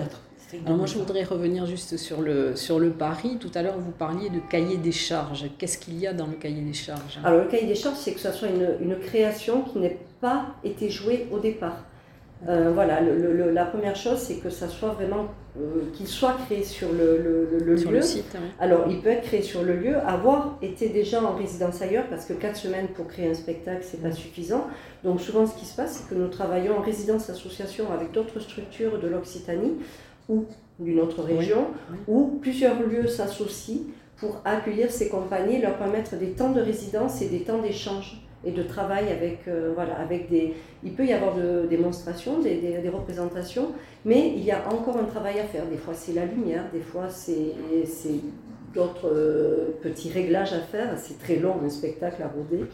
Alors 0.66 0.76
moi, 0.76 0.86
je 0.86 0.98
voudrais 0.98 1.24
revenir 1.24 1.66
juste 1.66 1.96
sur 1.96 2.20
le, 2.20 2.54
sur 2.54 2.78
le 2.78 2.90
pari. 2.90 3.38
Tout 3.40 3.50
à 3.54 3.62
l'heure, 3.62 3.78
vous 3.78 3.90
parliez 3.90 4.28
de 4.28 4.38
cahier 4.38 4.76
des 4.76 4.92
charges. 4.92 5.46
Qu'est-ce 5.58 5.78
qu'il 5.78 5.98
y 5.98 6.06
a 6.06 6.12
dans 6.12 6.26
le 6.26 6.34
cahier 6.34 6.60
des 6.60 6.74
charges? 6.74 7.18
Alors, 7.24 7.42
le 7.42 7.48
cahier 7.48 7.66
des 7.66 7.74
charges, 7.74 7.96
c'est 7.96 8.12
que 8.12 8.20
ce 8.20 8.30
soit 8.30 8.48
une, 8.48 8.76
une 8.80 8.98
création 8.98 9.62
qui 9.62 9.78
n'ait 9.78 9.98
pas 10.20 10.54
été 10.62 10.90
jouée 10.90 11.26
au 11.32 11.38
départ. 11.38 11.82
Euh, 12.48 12.72
voilà, 12.74 13.00
le, 13.00 13.50
la 13.50 13.64
première 13.64 13.96
chose, 13.96 14.18
c'est 14.18 14.36
que 14.36 14.50
ça 14.50 14.68
soit 14.68 14.90
vraiment, 14.90 15.28
euh, 15.58 15.82
qu'il 15.94 16.06
soit 16.06 16.36
créé 16.46 16.62
sur 16.62 16.92
le, 16.92 17.18
le 17.64 17.74
lieu. 17.74 17.90
Le 17.90 18.02
site, 18.02 18.36
Alors, 18.60 18.84
il 18.88 19.00
peut 19.00 19.08
être 19.08 19.22
créé 19.22 19.40
sur 19.40 19.62
le 19.62 19.76
lieu, 19.76 19.96
avoir 20.06 20.58
été 20.60 20.88
déjà 20.90 21.22
en 21.22 21.34
résidence 21.34 21.80
ailleurs, 21.80 22.04
parce 22.10 22.26
que 22.26 22.34
quatre 22.34 22.56
semaines 22.56 22.88
pour 22.88 23.06
créer 23.08 23.30
un 23.30 23.34
spectacle, 23.34 23.82
c'est 23.82 24.02
pas 24.02 24.12
suffisant. 24.12 24.66
Donc, 25.04 25.20
souvent, 25.20 25.46
ce 25.46 25.54
qui 25.56 25.64
se 25.64 25.74
passe, 25.74 26.02
c'est 26.02 26.14
que 26.14 26.20
nous 26.20 26.28
travaillons 26.28 26.76
en 26.78 26.82
résidence 26.82 27.30
association 27.30 27.86
avec 27.92 28.12
d'autres 28.12 28.40
structures 28.40 28.98
de 28.98 29.08
l'Occitanie 29.08 29.72
ou 30.28 30.44
d'une 30.78 31.00
autre 31.00 31.22
région, 31.22 31.68
où 32.08 32.38
plusieurs 32.42 32.82
lieux 32.82 33.06
s'associent 33.06 33.82
pour 34.16 34.40
accueillir 34.44 34.90
ces 34.90 35.08
compagnies, 35.08 35.60
leur 35.60 35.76
permettre 35.76 36.16
des 36.16 36.30
temps 36.32 36.50
de 36.50 36.60
résidence 36.60 37.22
et 37.22 37.28
des 37.28 37.40
temps 37.40 37.58
d'échange 37.62 38.23
et 38.44 38.50
de 38.50 38.62
travail 38.62 39.08
avec, 39.10 39.48
euh, 39.48 39.72
voilà, 39.74 39.94
avec 39.94 40.28
des... 40.28 40.54
Il 40.82 40.92
peut 40.92 41.06
y 41.06 41.12
avoir 41.12 41.34
de, 41.34 41.62
des 41.62 41.76
démonstrations, 41.76 42.40
des, 42.40 42.56
des, 42.56 42.88
représentations, 42.88 43.72
mais 44.04 44.32
il 44.36 44.44
y 44.44 44.50
a 44.50 44.68
encore 44.70 44.96
un 44.98 45.04
travail 45.04 45.40
à 45.40 45.44
faire. 45.44 45.66
Des 45.66 45.76
fois 45.76 45.94
c'est 45.94 46.12
la 46.12 46.26
lumière, 46.26 46.64
des 46.72 46.80
fois 46.80 47.08
c'est 47.08 47.52
d'autres 48.74 49.08
euh, 49.08 49.78
petits 49.82 50.10
réglages 50.10 50.52
à 50.52 50.60
faire. 50.60 50.98
C'est 50.98 51.18
très 51.18 51.36
long 51.36 51.56
un 51.64 51.70
spectacle 51.70 52.22
à 52.22 52.28
roder, 52.28 52.64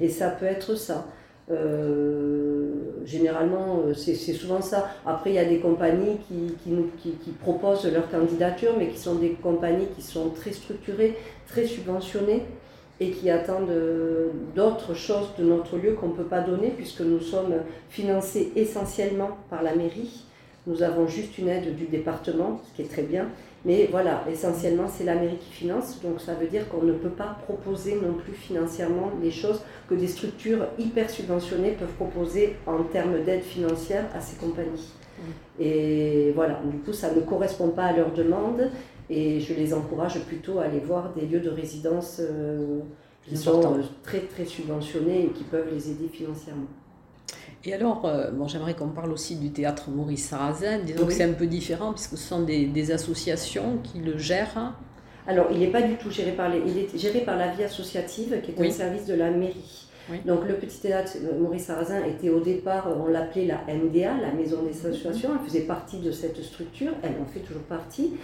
et 0.00 0.08
ça 0.08 0.28
peut 0.28 0.46
être 0.46 0.74
ça. 0.74 1.06
Euh, 1.50 2.70
généralement, 3.04 3.82
c'est 3.94 4.14
souvent 4.14 4.60
ça. 4.60 4.88
Après, 5.04 5.30
il 5.30 5.34
y 5.34 5.38
a 5.38 5.44
des 5.44 5.58
compagnies 5.58 6.18
qui, 6.28 6.54
qui, 6.62 6.70
nous, 6.70 6.88
qui, 6.98 7.12
qui, 7.12 7.30
proposent 7.30 7.90
leur 7.92 8.10
candidature, 8.10 8.74
mais 8.78 8.88
qui 8.88 8.98
sont 8.98 9.16
des 9.16 9.30
compagnies 9.30 9.88
qui 9.94 10.02
sont 10.02 10.30
très 10.30 10.52
structurées, 10.52 11.16
très 11.46 11.66
subventionnées. 11.66 12.44
Et 13.00 13.10
qui 13.10 13.30
attendent 13.30 13.72
d'autres 14.54 14.94
choses 14.94 15.30
de 15.38 15.44
notre 15.44 15.76
lieu 15.76 15.92
qu'on 15.94 16.08
ne 16.08 16.14
peut 16.14 16.24
pas 16.24 16.40
donner 16.40 16.68
puisque 16.68 17.00
nous 17.00 17.20
sommes 17.20 17.54
financés 17.90 18.52
essentiellement 18.54 19.38
par 19.50 19.62
la 19.62 19.74
mairie. 19.74 20.24
Nous 20.66 20.82
avons 20.84 21.08
juste 21.08 21.38
une 21.38 21.48
aide 21.48 21.74
du 21.74 21.86
département, 21.86 22.60
ce 22.64 22.76
qui 22.76 22.82
est 22.82 22.90
très 22.90 23.02
bien. 23.02 23.26
Mais 23.64 23.88
voilà, 23.90 24.24
essentiellement, 24.30 24.88
c'est 24.88 25.04
la 25.04 25.14
mairie 25.14 25.38
qui 25.38 25.52
finance. 25.52 26.00
Donc 26.02 26.20
ça 26.20 26.34
veut 26.34 26.46
dire 26.46 26.68
qu'on 26.68 26.82
ne 26.82 26.92
peut 26.92 27.10
pas 27.10 27.36
proposer 27.44 27.96
non 27.96 28.14
plus 28.14 28.34
financièrement 28.34 29.10
les 29.20 29.32
choses 29.32 29.62
que 29.88 29.94
des 29.94 30.06
structures 30.08 30.66
hyper 30.78 31.10
subventionnées 31.10 31.72
peuvent 31.72 31.94
proposer 31.94 32.56
en 32.66 32.82
termes 32.84 33.22
d'aide 33.24 33.42
financière 33.42 34.04
à 34.14 34.20
ces 34.20 34.36
compagnies. 34.36 34.92
Et 35.60 36.32
voilà, 36.34 36.60
du 36.64 36.78
coup, 36.78 36.92
ça 36.92 37.12
ne 37.14 37.20
correspond 37.20 37.68
pas 37.68 37.84
à 37.84 37.92
leurs 37.92 38.12
demandes. 38.12 38.70
Et 39.14 39.40
je 39.40 39.52
les 39.52 39.74
encourage 39.74 40.18
plutôt 40.20 40.58
à 40.58 40.62
aller 40.62 40.80
voir 40.80 41.12
des 41.12 41.26
lieux 41.26 41.40
de 41.40 41.50
résidence 41.50 42.18
euh, 42.18 42.80
qui 43.28 43.36
sont 43.36 43.60
euh, 43.60 43.82
très 44.02 44.20
très 44.20 44.46
subventionnés 44.46 45.26
et 45.26 45.28
qui 45.28 45.44
peuvent 45.44 45.68
les 45.70 45.90
aider 45.90 46.08
financièrement. 46.10 46.66
Et 47.64 47.74
alors, 47.74 48.06
euh, 48.06 48.30
bon, 48.30 48.48
j'aimerais 48.48 48.72
qu'on 48.72 48.88
parle 48.88 49.12
aussi 49.12 49.36
du 49.36 49.50
théâtre 49.50 49.90
Maurice 49.90 50.24
Sarrazin. 50.24 50.78
Disons 50.78 51.04
que 51.04 51.12
c'est 51.12 51.24
un 51.24 51.34
peu 51.34 51.46
différent 51.46 51.92
puisque 51.92 52.16
ce 52.16 52.26
sont 52.26 52.42
des, 52.42 52.90
associations 52.90 53.78
qui 53.82 53.98
le 53.98 54.16
gèrent. 54.16 54.72
Alors, 55.26 55.48
il 55.52 55.58
n'est 55.58 55.70
pas 55.70 55.82
du 55.82 55.96
tout 55.96 56.10
géré 56.10 56.32
par 56.32 56.48
les, 56.48 56.62
il 56.66 56.78
est 56.78 56.98
géré 56.98 57.20
par 57.20 57.36
la 57.36 57.48
vie 57.48 57.64
associative 57.64 58.40
qui 58.42 58.50
est 58.50 58.66
un 58.66 58.70
service 58.70 59.04
de 59.04 59.14
la 59.14 59.30
mairie. 59.30 59.88
Donc 60.24 60.46
le 60.46 60.54
petit 60.54 60.78
théâtre 60.80 61.12
Maurice 61.40 61.66
Sarrazin 61.66 62.04
était 62.04 62.28
au 62.28 62.40
départ, 62.40 62.88
on 63.00 63.06
l'appelait 63.06 63.46
la 63.46 63.60
MDA, 63.72 64.20
la 64.20 64.32
Maison 64.32 64.62
des 64.62 64.86
Associations, 64.86 65.30
elle 65.38 65.46
faisait 65.46 65.60
partie 65.60 65.98
de 65.98 66.10
cette 66.10 66.42
structure, 66.42 66.92
elle 67.02 67.14
en 67.22 67.26
fait 67.26 67.40
toujours 67.40 67.62
partie. 67.62 68.14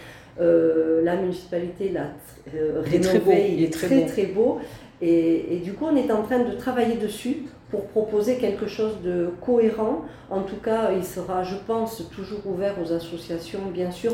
Euh, 0.40 1.02
la 1.02 1.16
municipalité 1.16 1.88
l'a 1.88 2.12
euh, 2.54 2.80
rénové, 2.83 3.54
il 3.54 3.64
est 3.64 3.73
très 3.73 4.07
très 4.07 4.26
beau. 4.26 4.59
Et, 5.00 5.61
du 5.62 5.75
coup, 5.75 5.87
on 5.90 5.95
est 5.95 6.11
en 6.11 6.23
train 6.23 6.40
de 6.40 6.57
travailler 6.57 6.97
dessus 6.97 7.45
pour 7.71 7.87
proposer 7.87 8.37
quelque 8.38 8.66
chose 8.66 9.00
de 9.02 9.30
cohérent. 9.40 10.02
En 10.28 10.42
tout 10.42 10.57
cas, 10.57 10.90
il 10.92 11.04
sera, 11.04 11.45
je 11.45 11.54
pense, 11.66 12.02
toujours 12.11 12.45
ouvert 12.47 12.75
aux 12.83 12.92
associations, 12.92 13.61
bien 13.73 13.92
sûr, 13.92 14.12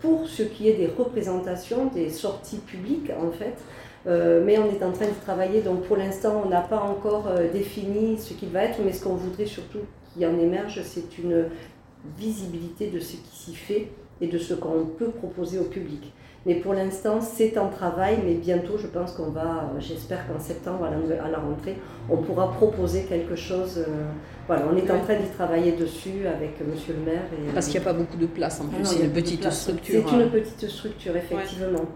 pour 0.00 0.26
ce 0.26 0.42
qui 0.42 0.68
est 0.70 0.74
des 0.74 0.86
représentations, 0.86 1.86
des 1.86 2.08
sorties 2.08 2.58
publiques, 2.58 3.10
en 3.10 3.30
fait. 3.30 3.54
Euh, 4.06 4.42
mais 4.44 4.58
on 4.58 4.70
est 4.70 4.82
en 4.82 4.92
train 4.92 5.06
de 5.06 5.20
travailler, 5.22 5.60
donc 5.60 5.82
pour 5.82 5.98
l'instant, 5.98 6.42
on 6.44 6.48
n'a 6.48 6.62
pas 6.62 6.80
encore 6.80 7.28
défini 7.52 8.18
ce 8.18 8.32
qu'il 8.32 8.48
va 8.48 8.64
être, 8.64 8.78
mais 8.82 8.92
ce 8.92 9.04
qu'on 9.04 9.14
voudrait 9.14 9.46
surtout 9.46 9.80
qu'il 10.12 10.26
en 10.26 10.38
émerge, 10.38 10.80
c'est 10.82 11.18
une 11.18 11.44
visibilité 12.18 12.88
de 12.88 12.98
ce 13.00 13.12
qui 13.12 13.36
s'y 13.36 13.54
fait 13.54 13.88
et 14.20 14.26
de 14.26 14.38
ce 14.38 14.54
qu'on 14.54 14.86
peut 14.98 15.10
proposer 15.10 15.58
au 15.58 15.64
public. 15.64 16.12
Mais 16.44 16.56
pour 16.56 16.74
l'instant, 16.74 17.20
c'est 17.20 17.56
en 17.56 17.68
travail, 17.68 18.18
mais 18.24 18.34
bientôt, 18.34 18.76
je 18.76 18.88
pense 18.88 19.12
qu'on 19.12 19.30
va, 19.30 19.70
j'espère 19.78 20.26
qu'en 20.26 20.40
septembre, 20.40 20.84
à 20.84 21.30
la, 21.30 21.38
rentrée, 21.38 21.76
on 22.10 22.16
pourra 22.16 22.50
proposer 22.50 23.04
quelque 23.04 23.36
chose. 23.36 23.78
Euh, 23.78 24.10
voilà, 24.48 24.64
on 24.72 24.76
est 24.76 24.90
en 24.90 24.98
train 24.98 25.14
d'y 25.14 25.28
travailler 25.28 25.72
dessus 25.72 26.26
avec 26.26 26.56
Monsieur 26.66 26.94
le 26.94 27.12
maire. 27.12 27.22
Et, 27.32 27.52
Parce 27.52 27.66
qu'il 27.66 27.78
n'y 27.78 27.86
a 27.86 27.92
pas 27.92 27.96
beaucoup 27.96 28.16
de 28.16 28.26
place 28.26 28.60
en 28.60 28.66
plus, 28.66 28.84
c'est 28.84 29.04
une 29.04 29.12
petite 29.12 29.48
structure. 29.52 30.04
C'est 30.08 30.16
une 30.16 30.30
petite 30.30 30.68
structure, 30.68 31.16
effectivement. 31.16 31.86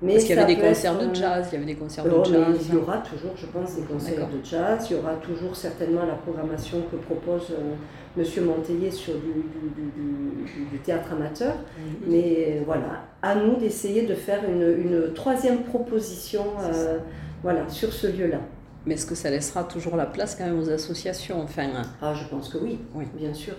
Parce 0.00 0.24
qu'il 0.24 0.36
y 0.36 0.38
avait 0.38 0.54
des 0.54 0.60
concerts 0.60 0.98
de 0.98 1.14
jazz, 1.14 1.48
il 1.50 1.54
y 1.54 1.56
avait 1.56 1.72
des 1.72 1.78
concerts 1.78 2.04
de 2.04 2.24
jazz. 2.24 2.56
Il 2.68 2.74
y 2.74 2.76
aura 2.76 2.98
toujours, 2.98 3.32
je 3.36 3.46
pense, 3.46 3.74
des 3.74 3.82
concerts 3.82 4.28
de 4.28 4.44
jazz. 4.44 4.86
Il 4.90 4.96
y 4.96 4.98
aura 4.98 5.14
toujours 5.14 5.56
certainement 5.56 6.06
la 6.06 6.14
programmation 6.14 6.82
que 6.90 6.96
propose 6.96 7.50
euh, 7.50 7.74
Monsieur 8.16 8.42
Montellier 8.44 8.90
sur 8.90 9.14
du, 9.14 10.78
théâtre 10.84 11.12
amateur. 11.12 11.54
Mhm. 11.54 12.10
Mais 12.10 12.62
voilà, 12.64 13.04
à 13.22 13.34
nous 13.34 13.56
d'essayer 13.56 14.02
de 14.02 14.14
faire 14.14 14.40
une, 14.48 15.12
troisième 15.14 15.64
proposition 15.64 16.44
euh, 16.60 16.98
voilà, 17.42 17.68
sur 17.68 17.92
ce 17.92 18.06
lieu-là. 18.06 18.40
Mais 18.86 18.94
est-ce 18.94 19.06
que 19.06 19.14
ça 19.14 19.30
laissera 19.30 19.64
toujours 19.64 19.96
la 19.96 20.06
place 20.06 20.34
quand 20.36 20.44
même 20.44 20.58
aux 20.58 20.70
associations 20.70 21.42
enfin, 21.42 21.68
hein? 21.74 21.82
Ah, 22.00 22.14
je 22.14 22.24
pense 22.28 22.48
que 22.48 22.58
oui, 22.58 22.78
oui. 22.94 23.04
bien 23.14 23.34
sûr. 23.34 23.54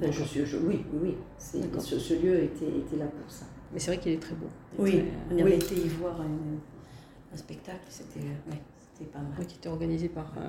Enfin, 0.00 0.10
je, 0.10 0.44
je, 0.44 0.56
oui, 0.56 0.84
oui, 1.00 1.16
Ce, 1.38 1.98
ce, 1.98 2.14
lieu 2.14 2.36
était, 2.42 2.64
était 2.64 2.96
là 2.96 3.04
pour 3.04 3.30
ça. 3.30 3.44
Mais 3.72 3.78
c'est 3.78 3.92
vrai 3.92 4.00
qu'il 4.00 4.12
est 4.12 4.22
très 4.22 4.34
beau. 4.34 4.48
Oui, 4.78 5.04
on 5.30 5.38
avait 5.38 5.56
été 5.56 5.74
y 5.74 5.88
voir 5.88 6.20
un, 6.20 7.36
spectacle, 7.36 7.80
c'était 7.88 8.20
pas 9.04 9.18
mal. 9.18 9.32
Oui, 9.38 9.46
qui 9.46 9.56
était 9.56 9.68
organisé 9.68 10.08
par, 10.08 10.32
euh, 10.36 10.48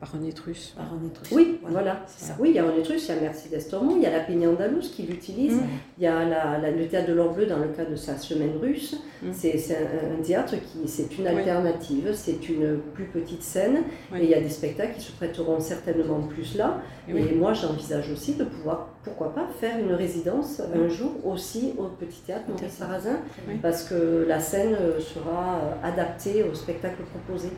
par 0.00 0.14
un 0.14 0.24
Étrus. 0.24 0.74
Par 0.76 0.92
un 0.92 1.06
Étrus. 1.06 1.32
Oui, 1.32 1.60
voilà. 1.62 2.02
Ça. 2.06 2.34
Oui, 2.38 2.50
il 2.50 2.56
y 2.56 2.58
a 2.58 2.64
un 2.64 2.74
Étrus, 2.76 3.08
il 3.08 3.14
y 3.14 3.18
a 3.18 3.20
Mercedes 3.20 3.68
Tormont, 3.70 3.96
il 3.96 4.02
y 4.02 4.06
a 4.06 4.10
la 4.10 4.20
Peña 4.20 4.48
Andalouse 4.48 4.90
qui 4.90 5.02
l'utilise, 5.04 5.56
mm. 5.56 5.66
il 5.98 6.04
y 6.04 6.06
a 6.06 6.24
la, 6.24 6.70
le 6.70 6.86
théâtre 6.86 7.08
de 7.08 7.14
l'Or 7.14 7.34
Bleu 7.34 7.46
dans 7.46 7.58
le 7.58 7.68
cadre 7.68 7.90
de 7.90 7.96
sa 7.96 8.18
semaine 8.18 8.56
russe. 8.60 8.96
Mm. 9.22 9.28
C'est 9.32 9.76
un, 9.76 10.22
théâtre 10.22 10.54
qui, 10.56 10.88
c'est 10.88 11.18
une 11.18 11.26
alternative, 11.26 12.12
c'est 12.14 12.48
une 12.48 12.78
plus 12.94 13.06
petite 13.06 13.42
scène, 13.42 13.82
et 14.14 14.22
il 14.24 14.28
y 14.28 14.34
a 14.34 14.40
des 14.40 14.48
spectacles 14.48 14.94
qui 14.94 15.02
se 15.02 15.12
prêteront 15.12 15.60
certainement 15.60 16.20
plus 16.20 16.56
là. 16.56 16.80
Et, 17.08 17.34
moi, 17.34 17.52
j'envisage 17.52 18.10
aussi 18.10 18.34
de 18.34 18.44
pouvoir, 18.44 18.88
pourquoi 19.02 19.34
pas, 19.34 19.46
faire 19.60 19.78
une 19.78 19.92
résidence 19.92 20.60
un 20.60 20.88
jour 20.88 21.12
aussi 21.24 21.74
au 21.78 21.84
Petit 21.84 22.20
Théâtre 22.22 22.44
Maurice 22.48 22.72
Sarrazin, 22.72 23.18
parce 23.62 23.84
que 23.84 24.24
la 24.26 24.40
scène 24.40 24.74
euh, 24.80 25.00
sera 25.00 25.56
euh, 25.56 25.74
adaptée 25.88 26.42
au 26.42 26.54
spectacle 26.54 27.02
proposé 27.02 27.48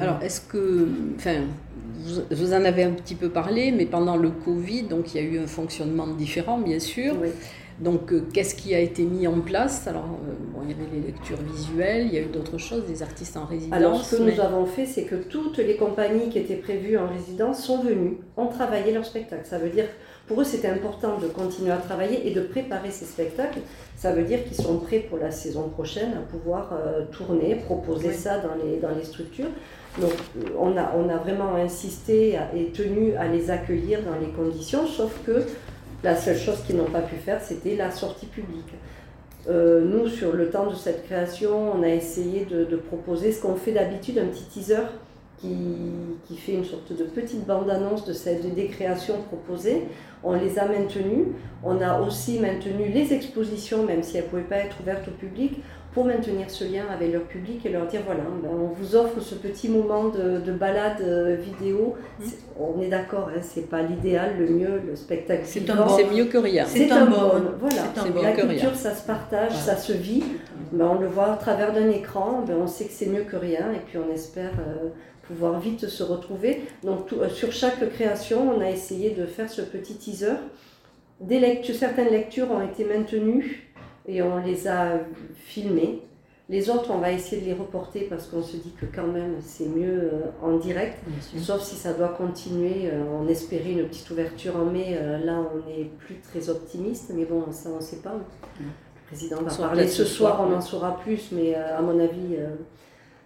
alors, 0.00 0.22
est-ce 0.22 0.40
que, 0.40 0.88
enfin, 1.16 1.42
vous, 2.30 2.52
en 2.52 2.64
avez 2.64 2.84
un 2.84 2.92
petit 2.92 3.14
peu 3.14 3.28
parlé, 3.28 3.72
mais 3.72 3.86
pendant 3.86 4.16
le 4.16 4.30
Covid, 4.30 4.84
donc 4.84 5.14
il 5.14 5.22
y 5.22 5.24
a 5.24 5.28
eu 5.28 5.38
un 5.38 5.46
fonctionnement 5.46 6.06
différent, 6.06 6.58
bien 6.58 6.78
sûr. 6.78 7.14
Donc, 7.80 8.12
euh, 8.12 8.22
qu'est-ce 8.32 8.54
qui 8.54 8.72
a 8.72 8.78
été 8.78 9.02
mis 9.02 9.26
en 9.26 9.40
place? 9.40 9.88
Alors, 9.88 10.04
euh, 10.04 10.32
bon, 10.52 10.60
il 10.62 10.70
y 10.70 10.74
avait 10.74 10.88
les 10.94 11.08
lectures 11.08 11.40
visuelles, 11.42 12.06
il 12.06 12.14
y 12.14 12.18
a 12.18 12.20
eu 12.20 12.26
d'autres 12.26 12.56
choses, 12.56 12.86
des 12.86 13.02
artistes 13.02 13.36
en 13.36 13.46
résidence. 13.46 13.76
Alors, 13.76 14.04
ce 14.04 14.16
que 14.16 14.22
nous 14.22 14.40
avons 14.40 14.64
fait, 14.64 14.86
c'est 14.86 15.02
que 15.02 15.16
toutes 15.16 15.58
les 15.58 15.76
compagnies 15.76 16.28
qui 16.28 16.38
étaient 16.38 16.54
prévues 16.54 16.96
en 16.96 17.08
résidence 17.08 17.64
sont 17.64 17.82
venues, 17.82 18.18
ont 18.36 18.46
travaillé 18.46 18.92
leur 18.92 19.04
spectacle. 19.04 19.44
Ça 19.44 19.58
veut 19.58 19.70
dire 19.70 19.86
pour 20.26 20.40
eux, 20.40 20.44
c'était 20.44 20.68
important 20.68 21.18
de 21.18 21.26
continuer 21.26 21.72
à 21.72 21.76
travailler 21.76 22.26
et 22.26 22.32
de 22.32 22.40
préparer 22.40 22.90
ces 22.90 23.04
spectacles. 23.04 23.60
Ça 23.96 24.12
veut 24.12 24.24
dire 24.24 24.42
qu'ils 24.44 24.56
sont 24.56 24.78
prêts 24.78 25.00
pour 25.00 25.18
la 25.18 25.30
saison 25.30 25.68
prochaine 25.68 26.12
à 26.14 26.20
pouvoir 26.20 26.72
euh, 26.72 27.04
tourner, 27.12 27.56
proposer 27.56 28.12
ça 28.12 28.38
dans 28.38 28.54
les, 28.64 28.78
dans 28.78 28.94
les 28.96 29.04
structures. 29.04 29.50
Donc, 30.00 30.12
on 30.58 30.76
a, 30.76 30.92
on 30.96 31.08
a 31.08 31.16
vraiment 31.18 31.54
insisté 31.54 32.38
et 32.56 32.64
tenu 32.72 33.14
à 33.14 33.28
les 33.28 33.50
accueillir 33.50 34.00
dans 34.02 34.18
les 34.18 34.32
conditions, 34.32 34.86
sauf 34.86 35.12
que 35.24 35.44
la 36.02 36.16
seule 36.16 36.38
chose 36.38 36.62
qu'ils 36.66 36.76
n'ont 36.76 36.90
pas 36.90 37.02
pu 37.02 37.16
faire, 37.16 37.40
c'était 37.40 37.76
la 37.76 37.90
sortie 37.90 38.26
publique. 38.26 38.72
Euh, 39.48 39.84
nous, 39.84 40.08
sur 40.08 40.32
le 40.32 40.50
temps 40.50 40.66
de 40.66 40.74
cette 40.74 41.04
création, 41.04 41.72
on 41.74 41.82
a 41.82 41.88
essayé 41.88 42.46
de, 42.46 42.64
de 42.64 42.76
proposer 42.76 43.30
ce 43.30 43.42
qu'on 43.42 43.56
fait 43.56 43.72
d'habitude, 43.72 44.18
un 44.18 44.26
petit 44.26 44.44
teaser 44.44 44.84
qui, 45.38 46.36
fait 46.36 46.54
une 46.54 46.64
sorte 46.64 46.92
de 46.96 47.04
petite 47.04 47.46
bande-annonce 47.46 48.04
de 48.06 48.12
cette 48.12 48.54
décréation 48.54 49.22
proposée. 49.22 49.82
On 50.22 50.32
les 50.32 50.58
a 50.58 50.66
maintenues. 50.66 51.26
On 51.62 51.80
a 51.80 52.00
aussi 52.00 52.38
maintenu 52.38 52.88
les 52.92 53.12
expositions, 53.12 53.84
même 53.84 54.02
si 54.02 54.16
elles 54.16 54.24
ne 54.24 54.28
pouvaient 54.28 54.42
pas 54.42 54.56
être 54.56 54.80
ouvertes 54.80 55.08
au 55.08 55.12
public, 55.12 55.60
pour 55.94 56.04
maintenir 56.04 56.50
ce 56.50 56.64
lien 56.64 56.84
avec 56.92 57.12
leur 57.12 57.22
public 57.22 57.64
et 57.64 57.68
leur 57.68 57.86
dire 57.86 58.00
voilà, 58.04 58.24
ben, 58.42 58.50
on 58.52 58.66
vous 58.66 58.96
offre 58.96 59.20
ce 59.20 59.36
petit 59.36 59.68
moment 59.68 60.08
de, 60.08 60.52
balade 60.52 61.00
euh, 61.00 61.36
vidéo. 61.36 61.94
Mmh. 62.18 62.24
on 62.58 62.82
est 62.82 62.88
d'accord, 62.88 63.30
hein, 63.34 63.40
c'est 63.42 63.70
pas 63.70 63.80
l'idéal, 63.80 64.32
le 64.38 64.48
mieux, 64.48 64.82
le 64.84 64.96
spectacle. 64.96 65.42
C'est 65.44 65.60
mieux 65.60 66.24
que 66.24 66.38
rien. 66.38 66.64
C'est 66.66 66.90
un, 66.90 67.06
bon. 67.06 67.30
Voilà, 67.60 68.22
la 68.22 68.32
culture, 68.32 68.74
ça 68.74 68.92
se 68.92 69.06
partage, 69.06 69.52
ça 69.52 69.76
se 69.76 69.92
vit. 69.92 70.24
Ben, 70.72 70.86
on 70.96 71.00
le 71.00 71.06
voit 71.06 71.32
à 71.32 71.36
travers 71.36 71.72
d'un 71.72 71.88
écran, 71.88 72.42
ben, 72.44 72.56
on 72.60 72.66
sait 72.66 72.86
que 72.86 72.92
c'est 72.92 73.06
mieux 73.06 73.22
que 73.22 73.36
rien 73.36 73.70
et 73.72 73.80
puis 73.86 73.98
on 73.98 74.12
espère. 74.12 74.52
Euh, 74.58 74.88
pouvoir 75.26 75.60
vite 75.60 75.88
se 75.88 76.02
retrouver. 76.02 76.62
Donc 76.82 77.12
euh, 77.12 77.28
sur 77.28 77.52
chaque 77.52 77.88
création, 77.90 78.50
on 78.56 78.60
a 78.60 78.70
essayé 78.70 79.10
de 79.10 79.26
faire 79.26 79.50
ce 79.50 79.62
petit 79.62 79.94
teaser. 79.94 80.36
Des 81.20 81.38
lectures, 81.38 81.74
certaines 81.74 82.10
lectures 82.10 82.50
ont 82.50 82.62
été 82.62 82.84
maintenues 82.84 83.72
et 84.06 84.22
on 84.22 84.38
les 84.38 84.68
a 84.68 85.00
filmées. 85.34 86.02
Les 86.50 86.68
autres, 86.68 86.90
on 86.90 86.98
va 86.98 87.10
essayer 87.10 87.40
de 87.40 87.46
les 87.46 87.54
reporter 87.54 88.02
parce 88.02 88.26
qu'on 88.26 88.42
se 88.42 88.58
dit 88.58 88.74
que 88.78 88.84
quand 88.84 89.06
même 89.06 89.36
c'est 89.40 89.66
mieux 89.66 90.10
euh, 90.12 90.20
en 90.42 90.58
direct, 90.58 90.98
sauf 91.38 91.62
si 91.62 91.74
ça 91.74 91.94
doit 91.94 92.08
continuer. 92.08 92.90
Euh, 92.92 93.02
on 93.18 93.26
espérait 93.28 93.72
une 93.72 93.88
petite 93.88 94.10
ouverture 94.10 94.56
en 94.56 94.66
mai, 94.66 94.98
là 95.24 95.42
on 95.54 95.68
n'est 95.68 95.84
plus 95.84 96.16
très 96.16 96.50
optimiste, 96.50 97.12
mais 97.14 97.24
bon, 97.24 97.44
ça 97.50 97.70
on 97.72 97.76
ne 97.76 97.82
sait 97.82 98.02
pas. 98.02 98.14
Le 98.60 98.66
président 99.06 99.40
va 99.42 99.54
parler 99.54 99.88
ce 99.88 100.04
soir, 100.04 100.46
on 100.46 100.54
en 100.54 100.60
saura 100.60 100.98
plus, 100.98 101.30
mais 101.32 101.54
à 101.54 101.80
mon 101.80 101.98
avis, 101.98 102.36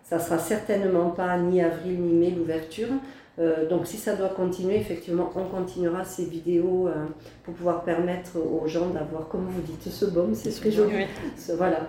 ça 0.08 0.18
sera 0.18 0.38
certainement 0.38 1.10
pas 1.10 1.36
ni 1.38 1.62
avril 1.62 2.00
ni 2.00 2.14
mai 2.14 2.30
l'ouverture. 2.30 2.88
Euh, 3.38 3.68
donc 3.68 3.86
si 3.86 3.98
ça 3.98 4.16
doit 4.16 4.30
continuer, 4.30 4.76
effectivement, 4.76 5.30
on 5.36 5.44
continuera 5.44 6.04
ces 6.04 6.24
vidéos 6.24 6.88
euh, 6.88 7.04
pour 7.44 7.54
pouvoir 7.54 7.84
permettre 7.84 8.36
aux 8.38 8.66
gens 8.66 8.88
d'avoir, 8.88 9.28
comme 9.28 9.46
vous 9.46 9.60
dites, 9.60 9.92
ce 9.92 10.06
baume, 10.06 10.34
c'est 10.34 10.50
ce 10.50 10.60
que 10.60 10.70
je 10.70 10.82
Voilà. 11.56 11.88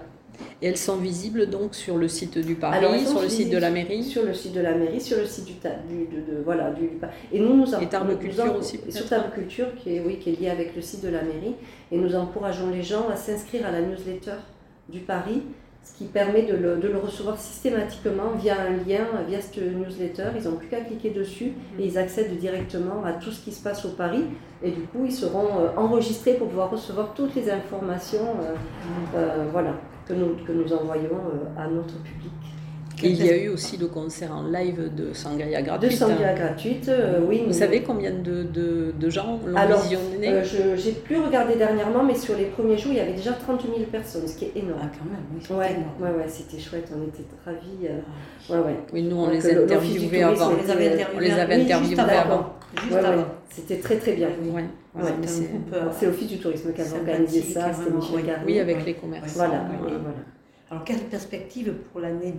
Et 0.62 0.68
elles 0.68 0.78
sont 0.78 0.98
visibles 0.98 1.50
donc 1.50 1.76
sur 1.76 1.98
le 1.98 2.08
site 2.08 2.38
du 2.38 2.56
Paris, 2.56 3.06
sur 3.06 3.22
le 3.22 3.30
site 3.30 3.50
de 3.50 3.58
la 3.58 3.72
mairie 3.72 4.04
Sur 4.04 4.24
le 4.24 4.34
site 4.34 4.54
de 4.54 4.62
la 4.62 4.76
mairie, 4.76 5.02
sur 5.02 5.18
le 5.18 5.26
site 5.26 5.46
du... 5.46 5.54
de, 5.54 6.42
voilà, 6.46 6.72
du, 6.72 6.90
et 7.34 7.40
nous, 7.40 7.56
nous 7.56 7.66
Et 7.66 7.88
Culture 8.18 8.56
aussi 8.56 8.80
Sur 8.90 9.32
Culture, 9.34 9.68
qui 9.76 9.96
est, 9.96 10.04
oui, 10.06 10.18
qui 10.20 10.30
est 10.30 10.40
lié 10.40 10.50
avec 10.50 10.76
le 10.76 10.82
site 10.82 11.04
de 11.04 11.10
la 11.10 11.24
mairie. 11.24 11.56
Et 11.92 11.98
nous 11.98 12.16
encourageons 12.16 12.70
les 12.70 12.84
gens 12.84 13.10
à 13.10 13.16
s'inscrire 13.16 13.66
à 13.66 13.72
la 13.72 13.82
newsletter 13.82 14.36
du 14.88 15.00
Paris 15.00 15.42
ce 15.90 15.98
qui 15.98 16.06
permet 16.06 16.44
de 16.44 16.56
le, 16.56 16.98
recevoir 16.98 17.38
systématiquement 17.38 18.32
via 18.38 18.56
un 18.62 18.88
lien, 18.88 19.06
via 19.28 19.42
cette 19.42 19.58
newsletter. 19.58 20.30
Ils 20.38 20.44
n'ont 20.44 20.56
plus 20.56 20.68
qu'à 20.68 20.82
cliquer 20.82 21.10
dessus 21.10 21.54
et 21.80 21.86
ils 21.86 21.98
accèdent 21.98 22.38
directement 22.38 23.04
à 23.04 23.14
tout 23.14 23.32
ce 23.32 23.44
qui 23.44 23.52
se 23.52 23.64
passe 23.64 23.86
au 23.86 23.90
Paris. 23.90 24.26
Et 24.62 24.72
du 24.72 24.82
coup, 24.82 25.06
ils 25.06 25.12
seront 25.12 25.48
euh, 25.60 25.70
enregistrés 25.78 26.34
pour 26.34 26.48
pouvoir 26.48 26.70
recevoir 26.70 27.14
toutes 27.14 27.34
les 27.36 27.50
informations 27.50 28.36
euh, 28.42 28.56
euh, 29.16 29.72
que, 30.06 30.14
nous, 30.14 30.74
envoyons 30.74 31.22
à 31.58 31.68
notre 31.68 31.98
public. 32.04 32.32
Et 33.04 33.10
il 33.10 33.26
y 33.26 33.30
a 33.30 33.38
eu 33.38 33.50
aussi 33.50 33.78
le 33.78 33.88
concert 33.88 34.32
en 34.36 34.44
live 34.44 34.94
de 34.96 35.14
Sangria 35.14 35.62
gratuite. 35.62 35.92
De 35.92 35.96
Sangria 35.96 36.34
gratuite, 36.34 36.90
euh, 36.90 37.20
oui. 37.28 37.44
Vous 37.48 37.54
savez 37.54 37.82
combien 37.82 38.12
de, 38.12 38.44
de, 38.44 38.94
de 39.00 39.10
gens 39.10 39.40
l'ont 39.46 39.80
visionné 39.82 40.28
Euh, 40.30 40.44
je 40.44 40.76
j'ai 40.82 40.92
plus 40.92 41.18
regardé 41.18 41.56
dernièrement, 41.56 42.04
mais 42.04 42.16
sur 42.16 42.36
les 42.38 42.46
premiers 42.46 42.78
jours, 42.78 42.92
il 42.92 42.98
y 42.98 43.02
avait 43.02 43.14
déjà 43.14 43.34
30 43.34 43.62
000 43.62 43.76
personnes, 43.92 44.28
ce 44.28 44.36
qui 44.38 44.46
est 44.46 44.52
Ah, 44.56 44.60
énorme. 44.60 44.80
quand 44.82 45.06
même, 45.10 45.20
oui, 45.34 45.40
c'est 45.42 45.54
Ouais, 45.54 45.76
ouais, 46.02 46.18
ouais, 46.18 46.26
c'était 46.28 46.60
chouette, 46.60 46.88
on 46.96 47.08
était 47.08 47.24
ravis. 47.46 47.88
euh, 47.88 48.54
ouais, 48.54 48.66
ouais. 48.68 48.76
Oui, 48.94 49.04
nous 49.04 49.16
on 49.18 49.26
Donc, 49.26 49.34
les 49.34 49.40
du 49.54 49.60
interviewait 49.60 50.24
avant. 50.24 50.52
On 50.52 50.62
les 50.64 50.72
avait 50.72 50.88
euh, 50.90 50.94
interviewés, 50.94 51.16
on 51.16 51.20
les 51.20 51.32
avait 51.32 51.56
interviewés 51.56 51.88
juste 51.90 52.00
avant. 52.00 52.20
avant. 52.20 52.54
Juste 52.84 52.96
avant. 52.98 53.26
C'était 53.50 53.78
très 53.78 53.96
très 53.98 54.14
bien. 54.14 54.28
Ouais, 54.54 54.64
C'est 55.26 55.44
euh, 55.74 56.08
l'Office 56.10 56.28
du 56.28 56.38
tourisme 56.38 56.72
qui 56.74 56.82
avait 56.82 56.98
organisé 57.00 57.42
ça, 57.42 57.72
c'était 57.74 57.92
Michel. 57.96 58.36
Oui, 58.46 58.60
avec 58.60 58.86
les 58.86 58.94
commerçants. 58.94 59.28
Voilà, 59.36 59.64
voilà. 59.82 59.98
Alors, 60.72 60.84
quelle 60.84 61.00
perspective 61.00 61.74
pour 61.92 62.00
l'année 62.00 62.34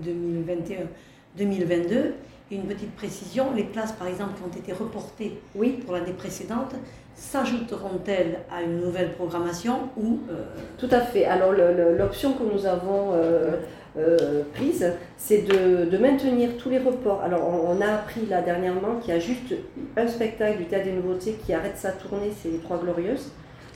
2021-2022 1.37 2.13
Et 2.51 2.55
une 2.55 2.63
petite 2.63 2.95
précision, 2.95 3.47
les 3.57 3.65
places, 3.65 3.93
par 3.93 4.07
exemple, 4.07 4.35
qui 4.37 4.43
ont 4.45 4.61
été 4.61 4.73
reportées 4.73 5.41
Oui, 5.57 5.81
pour 5.85 5.95
l'année 5.95 6.13
précédente, 6.13 6.75
s'ajouteront-elles 7.17 8.39
à 8.51 8.63
une 8.63 8.81
nouvelle 8.81 9.13
programmation 9.15 9.91
ou 9.97 10.21
euh, 10.31 10.45
tout 10.79 10.89
à 10.93 11.01
fait. 11.01 11.25
Alors 11.25 11.53
l'option 11.53 12.33
que 12.35 12.45
nous 12.45 12.67
avons 12.67 13.13
euh, 13.13 13.57
euh, 13.99 14.43
prise, 14.55 14.93
c'est 15.19 15.43
de, 15.43 15.91
de 15.91 15.99
maintenir 15.99 16.57
tous 16.57 16.71
les 16.71 16.79
reports. 16.79 17.21
Alors 17.23 17.43
on, 17.47 17.77
on 17.77 17.81
a 17.81 17.93
appris 17.95 18.27
là 18.27 18.43
dernièrement 18.43 19.01
qu'il 19.01 19.13
y 19.13 19.17
a 19.17 19.21
juste 19.21 19.55
un 19.97 20.07
spectacle 20.07 20.59
du 20.59 20.65
Théâtre 20.65 20.85
des 20.87 20.93
Nouveautés 20.93 21.37
qui 21.45 21.53
arrête 21.53 21.77
sa 21.77 21.91
tournée, 21.91 22.33
c'est 22.41 22.49
Les 22.49 22.59
Trois 22.59 22.79
Glorieuses. 22.79 23.33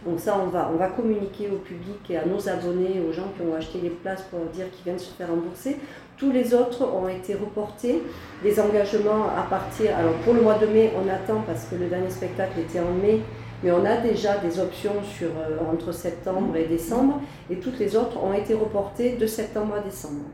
Donc 0.06 0.20
ça, 0.20 0.38
on 0.42 0.48
va, 0.48 0.70
on 0.72 0.76
va 0.76 0.88
communiquer 0.88 1.48
au 1.50 1.56
public 1.56 1.98
et 2.10 2.18
à 2.18 2.26
nos 2.26 2.48
abonnés, 2.48 3.00
aux 3.08 3.12
gens 3.12 3.32
qui 3.36 3.42
ont 3.42 3.54
acheté 3.54 3.78
les 3.82 3.90
places 3.90 4.22
pour 4.30 4.40
dire 4.52 4.70
qu'ils 4.70 4.84
viennent 4.84 4.98
se 4.98 5.12
faire 5.12 5.30
rembourser. 5.30 5.78
Tous 6.16 6.30
les 6.30 6.54
autres 6.54 6.86
ont 6.86 7.08
été 7.08 7.34
reportés. 7.34 8.02
Les 8.42 8.60
engagements 8.60 9.28
à 9.36 9.42
partir, 9.48 9.96
alors 9.96 10.14
pour 10.24 10.34
le 10.34 10.42
mois 10.42 10.58
de 10.58 10.66
mai, 10.66 10.92
on 10.96 11.08
attend 11.08 11.42
parce 11.46 11.64
que 11.64 11.76
le 11.76 11.86
dernier 11.86 12.10
spectacle 12.10 12.60
était 12.60 12.80
en 12.80 12.92
mai, 13.02 13.20
mais 13.62 13.72
on 13.72 13.84
a 13.84 13.96
déjà 13.96 14.36
des 14.38 14.60
options 14.60 15.02
sur, 15.02 15.28
euh, 15.28 15.58
entre 15.72 15.92
septembre 15.92 16.54
et 16.56 16.66
décembre, 16.66 17.20
et 17.50 17.56
toutes 17.56 17.78
les 17.78 17.96
autres 17.96 18.22
ont 18.22 18.34
été 18.34 18.52
reportées 18.52 19.16
de 19.16 19.26
septembre 19.26 19.76
à 19.76 19.80
décembre. 19.80 20.24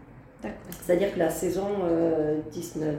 C'est-à-dire 0.70 1.14
que 1.14 1.18
la 1.18 1.30
saison 1.30 1.68
euh, 1.84 2.38
19, 2.50 2.94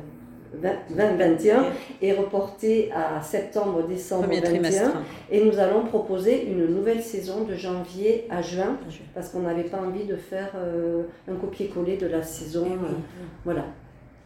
20-21 0.59 1.63
est 2.01 2.13
reportée 2.13 2.91
à 2.91 3.21
septembre, 3.21 3.87
décembre 3.87 4.23
Premier 4.23 4.41
21, 4.41 4.49
trimestre. 4.49 4.97
et 5.31 5.43
nous 5.43 5.57
allons 5.59 5.85
proposer 5.85 6.47
une 6.47 6.65
nouvelle 6.67 7.01
saison 7.01 7.43
de 7.45 7.55
janvier 7.55 8.27
à 8.29 8.41
juin, 8.41 8.77
parce 9.13 9.29
qu'on 9.29 9.41
n'avait 9.41 9.63
pas 9.63 9.79
envie 9.79 10.05
de 10.05 10.15
faire 10.15 10.51
euh, 10.55 11.03
un 11.29 11.35
copier-coller 11.35 11.97
de 11.97 12.07
la 12.07 12.21
saison. 12.23 12.65
Eh 12.67 12.71
oui, 12.71 12.79
euh, 12.83 13.23
voilà. 13.45 13.65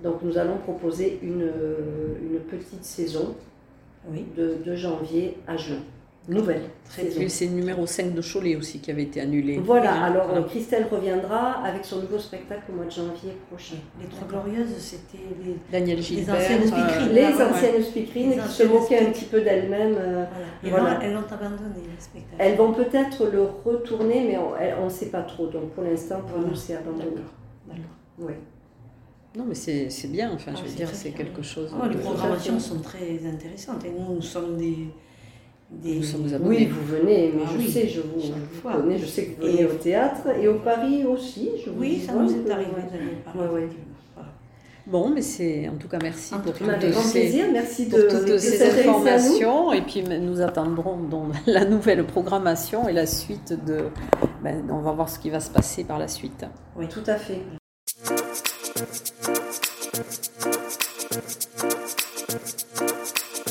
Donc 0.04 0.22
nous 0.24 0.38
allons 0.38 0.58
proposer 0.58 1.20
une, 1.22 1.44
euh, 1.44 2.16
une 2.22 2.40
petite 2.40 2.84
saison 2.84 3.36
oui. 4.10 4.26
de, 4.36 4.58
de 4.66 4.76
janvier 4.76 5.38
à 5.48 5.58
juin. 5.58 5.80
Nouvelle 6.28 6.64
saison. 6.90 7.22
C'est 7.28 7.46
le 7.46 7.52
numéro 7.52 7.86
5 7.86 8.14
de 8.14 8.22
Cholet 8.22 8.56
aussi 8.56 8.80
qui 8.80 8.90
avait 8.90 9.04
été 9.04 9.22
annulé. 9.22 9.60
Voilà, 9.60 9.94
Hein, 9.94 10.04
alors 10.12 10.48
Christelle 10.48 10.88
reviendra 10.92 11.64
avec 11.64 11.86
son 11.86 12.00
nouveau 12.02 12.18
spectacle 12.18 12.64
au 12.72 12.76
mois 12.78 12.86
de 12.86 12.92
janvier 12.92 13.32
prochain. 13.50 13.76
Les 14.02 14.08
Trois 14.08 14.28
Glorieuses, 14.28 14.76
c'était 14.80 15.24
les. 15.44 15.56
Daniel 15.72 16.02
Gilbert. 16.02 16.36
anciennes 16.36 16.66
speakerines. 16.68 17.14
Les 17.14 17.24
Ah, 17.24 17.30
ouais. 17.38 17.44
anciennes 17.44 17.84
speakerines 17.84 18.30
Les 18.32 18.38
qui 18.38 18.48
se 18.50 18.64
moquaient 18.64 19.00
un 19.08 19.12
petit 19.12 19.26
peu 19.26 19.42
d'elles-mêmes. 19.42 19.96
euh, 20.00 20.26
Voilà. 20.32 20.48
Et 20.64 20.70
Voilà. 20.70 20.94
là, 20.96 21.00
elles 21.04 21.14
l'ont 21.14 21.20
abandonné, 21.20 21.76
le 21.76 22.02
spectacle. 22.02 22.36
Elles 22.40 22.56
vont 22.58 22.74
peut-être 22.74 23.26
le 23.32 23.44
retourner, 23.64 24.22
mais 24.28 24.38
on 24.82 24.86
ne 24.86 24.90
sait 24.90 25.10
pas 25.10 25.22
trop. 25.22 25.46
Donc 25.48 25.72
pour 25.74 25.84
l'instant, 25.84 26.22
pour 26.22 26.32
Voilà. 26.38 26.48
nous, 26.48 26.56
c'est 26.56 26.76
abandonné. 26.76 27.12
D'accord. 27.68 27.84
Oui. 28.20 28.34
Non, 29.38 29.44
mais 29.48 29.54
c'est 29.56 29.90
c'est 29.92 30.08
bien, 30.08 30.32
enfin, 30.34 30.54
Ah, 30.56 30.58
je 30.64 30.68
veux 30.70 30.76
dire, 30.76 30.90
c'est 30.92 31.12
quelque 31.12 31.42
chose. 31.44 31.70
Ah, 31.80 31.88
les 31.88 31.98
programmations 31.98 32.60
sont 32.60 32.80
très 32.80 33.20
intéressantes 33.32 33.84
et 33.86 33.92
nous, 33.92 34.16
nous 34.16 34.22
sommes 34.22 34.58
des. 34.58 34.88
Des... 35.84 35.96
Nous 35.98 36.04
sommes 36.04 36.34
abonnés. 36.34 36.58
Oui, 36.58 36.66
vous 36.68 36.86
venez, 36.96 37.32
mais 37.36 37.44
Ah 37.46 37.50
je 37.54 37.58
oui, 37.58 37.72
sais, 37.72 37.88
je 37.88 38.02
vous, 38.02 38.20
je 38.22 38.62
connais, 38.62 38.98
je 38.98 39.06
sais 39.06 39.26
que 39.26 39.42
vous 39.42 39.48
Et- 39.48 39.52
venez 39.52 39.66
au 39.66 39.74
théâtre 39.76 40.28
et 40.42 40.48
au 40.48 40.60
Paris 40.60 41.04
aussi. 41.06 41.50
Je 41.64 41.70
vous 41.70 41.80
Oui, 41.80 42.02
ça 42.06 42.14
nous 42.14 42.30
est 42.32 42.50
arrivé. 42.52 42.72
vous 43.34 43.42
Ouais. 43.42 43.68
Bon, 44.88 45.10
mais 45.10 45.24
c'est 45.24 45.68
en 45.68 45.78
tout 45.78 45.88
cas 45.88 45.98
merci 46.00 46.36
En 46.36 46.40
pour 46.42 46.54
tout 46.54 46.64
toutes 46.64 46.68
grand 46.92 47.02
ces, 47.02 47.20
plaisir, 47.22 47.46
merci 47.52 47.86
pour 47.88 47.98
de, 47.98 48.04
toutes 48.08 48.28
de 48.28 48.38
ces 48.38 48.58
s'intéresser 48.58 48.82
à 48.82 48.84
nous. 48.86 48.90
informations. 49.00 49.74
Et 49.74 49.82
puis 49.82 50.04
nous 50.04 50.42
attendrons 50.42 50.98
donc 50.98 51.34
la 51.48 51.66
nouvelle 51.66 52.06
programmation 52.06 52.88
et 52.88 52.94
la 52.94 53.08
suite 53.08 53.54
de. 53.66 53.86
ben, 54.44 54.64
on 54.70 54.82
va 54.82 54.92
voir 54.92 55.10
ce 55.10 55.18
qui 55.18 55.32
va 55.32 55.40
se 55.40 55.50
passer 55.50 55.84
par 55.86 55.98
la 55.98 56.08
suite. 56.08 56.46
Tout 56.90 57.04
à 57.08 57.16
fait. 57.16 57.42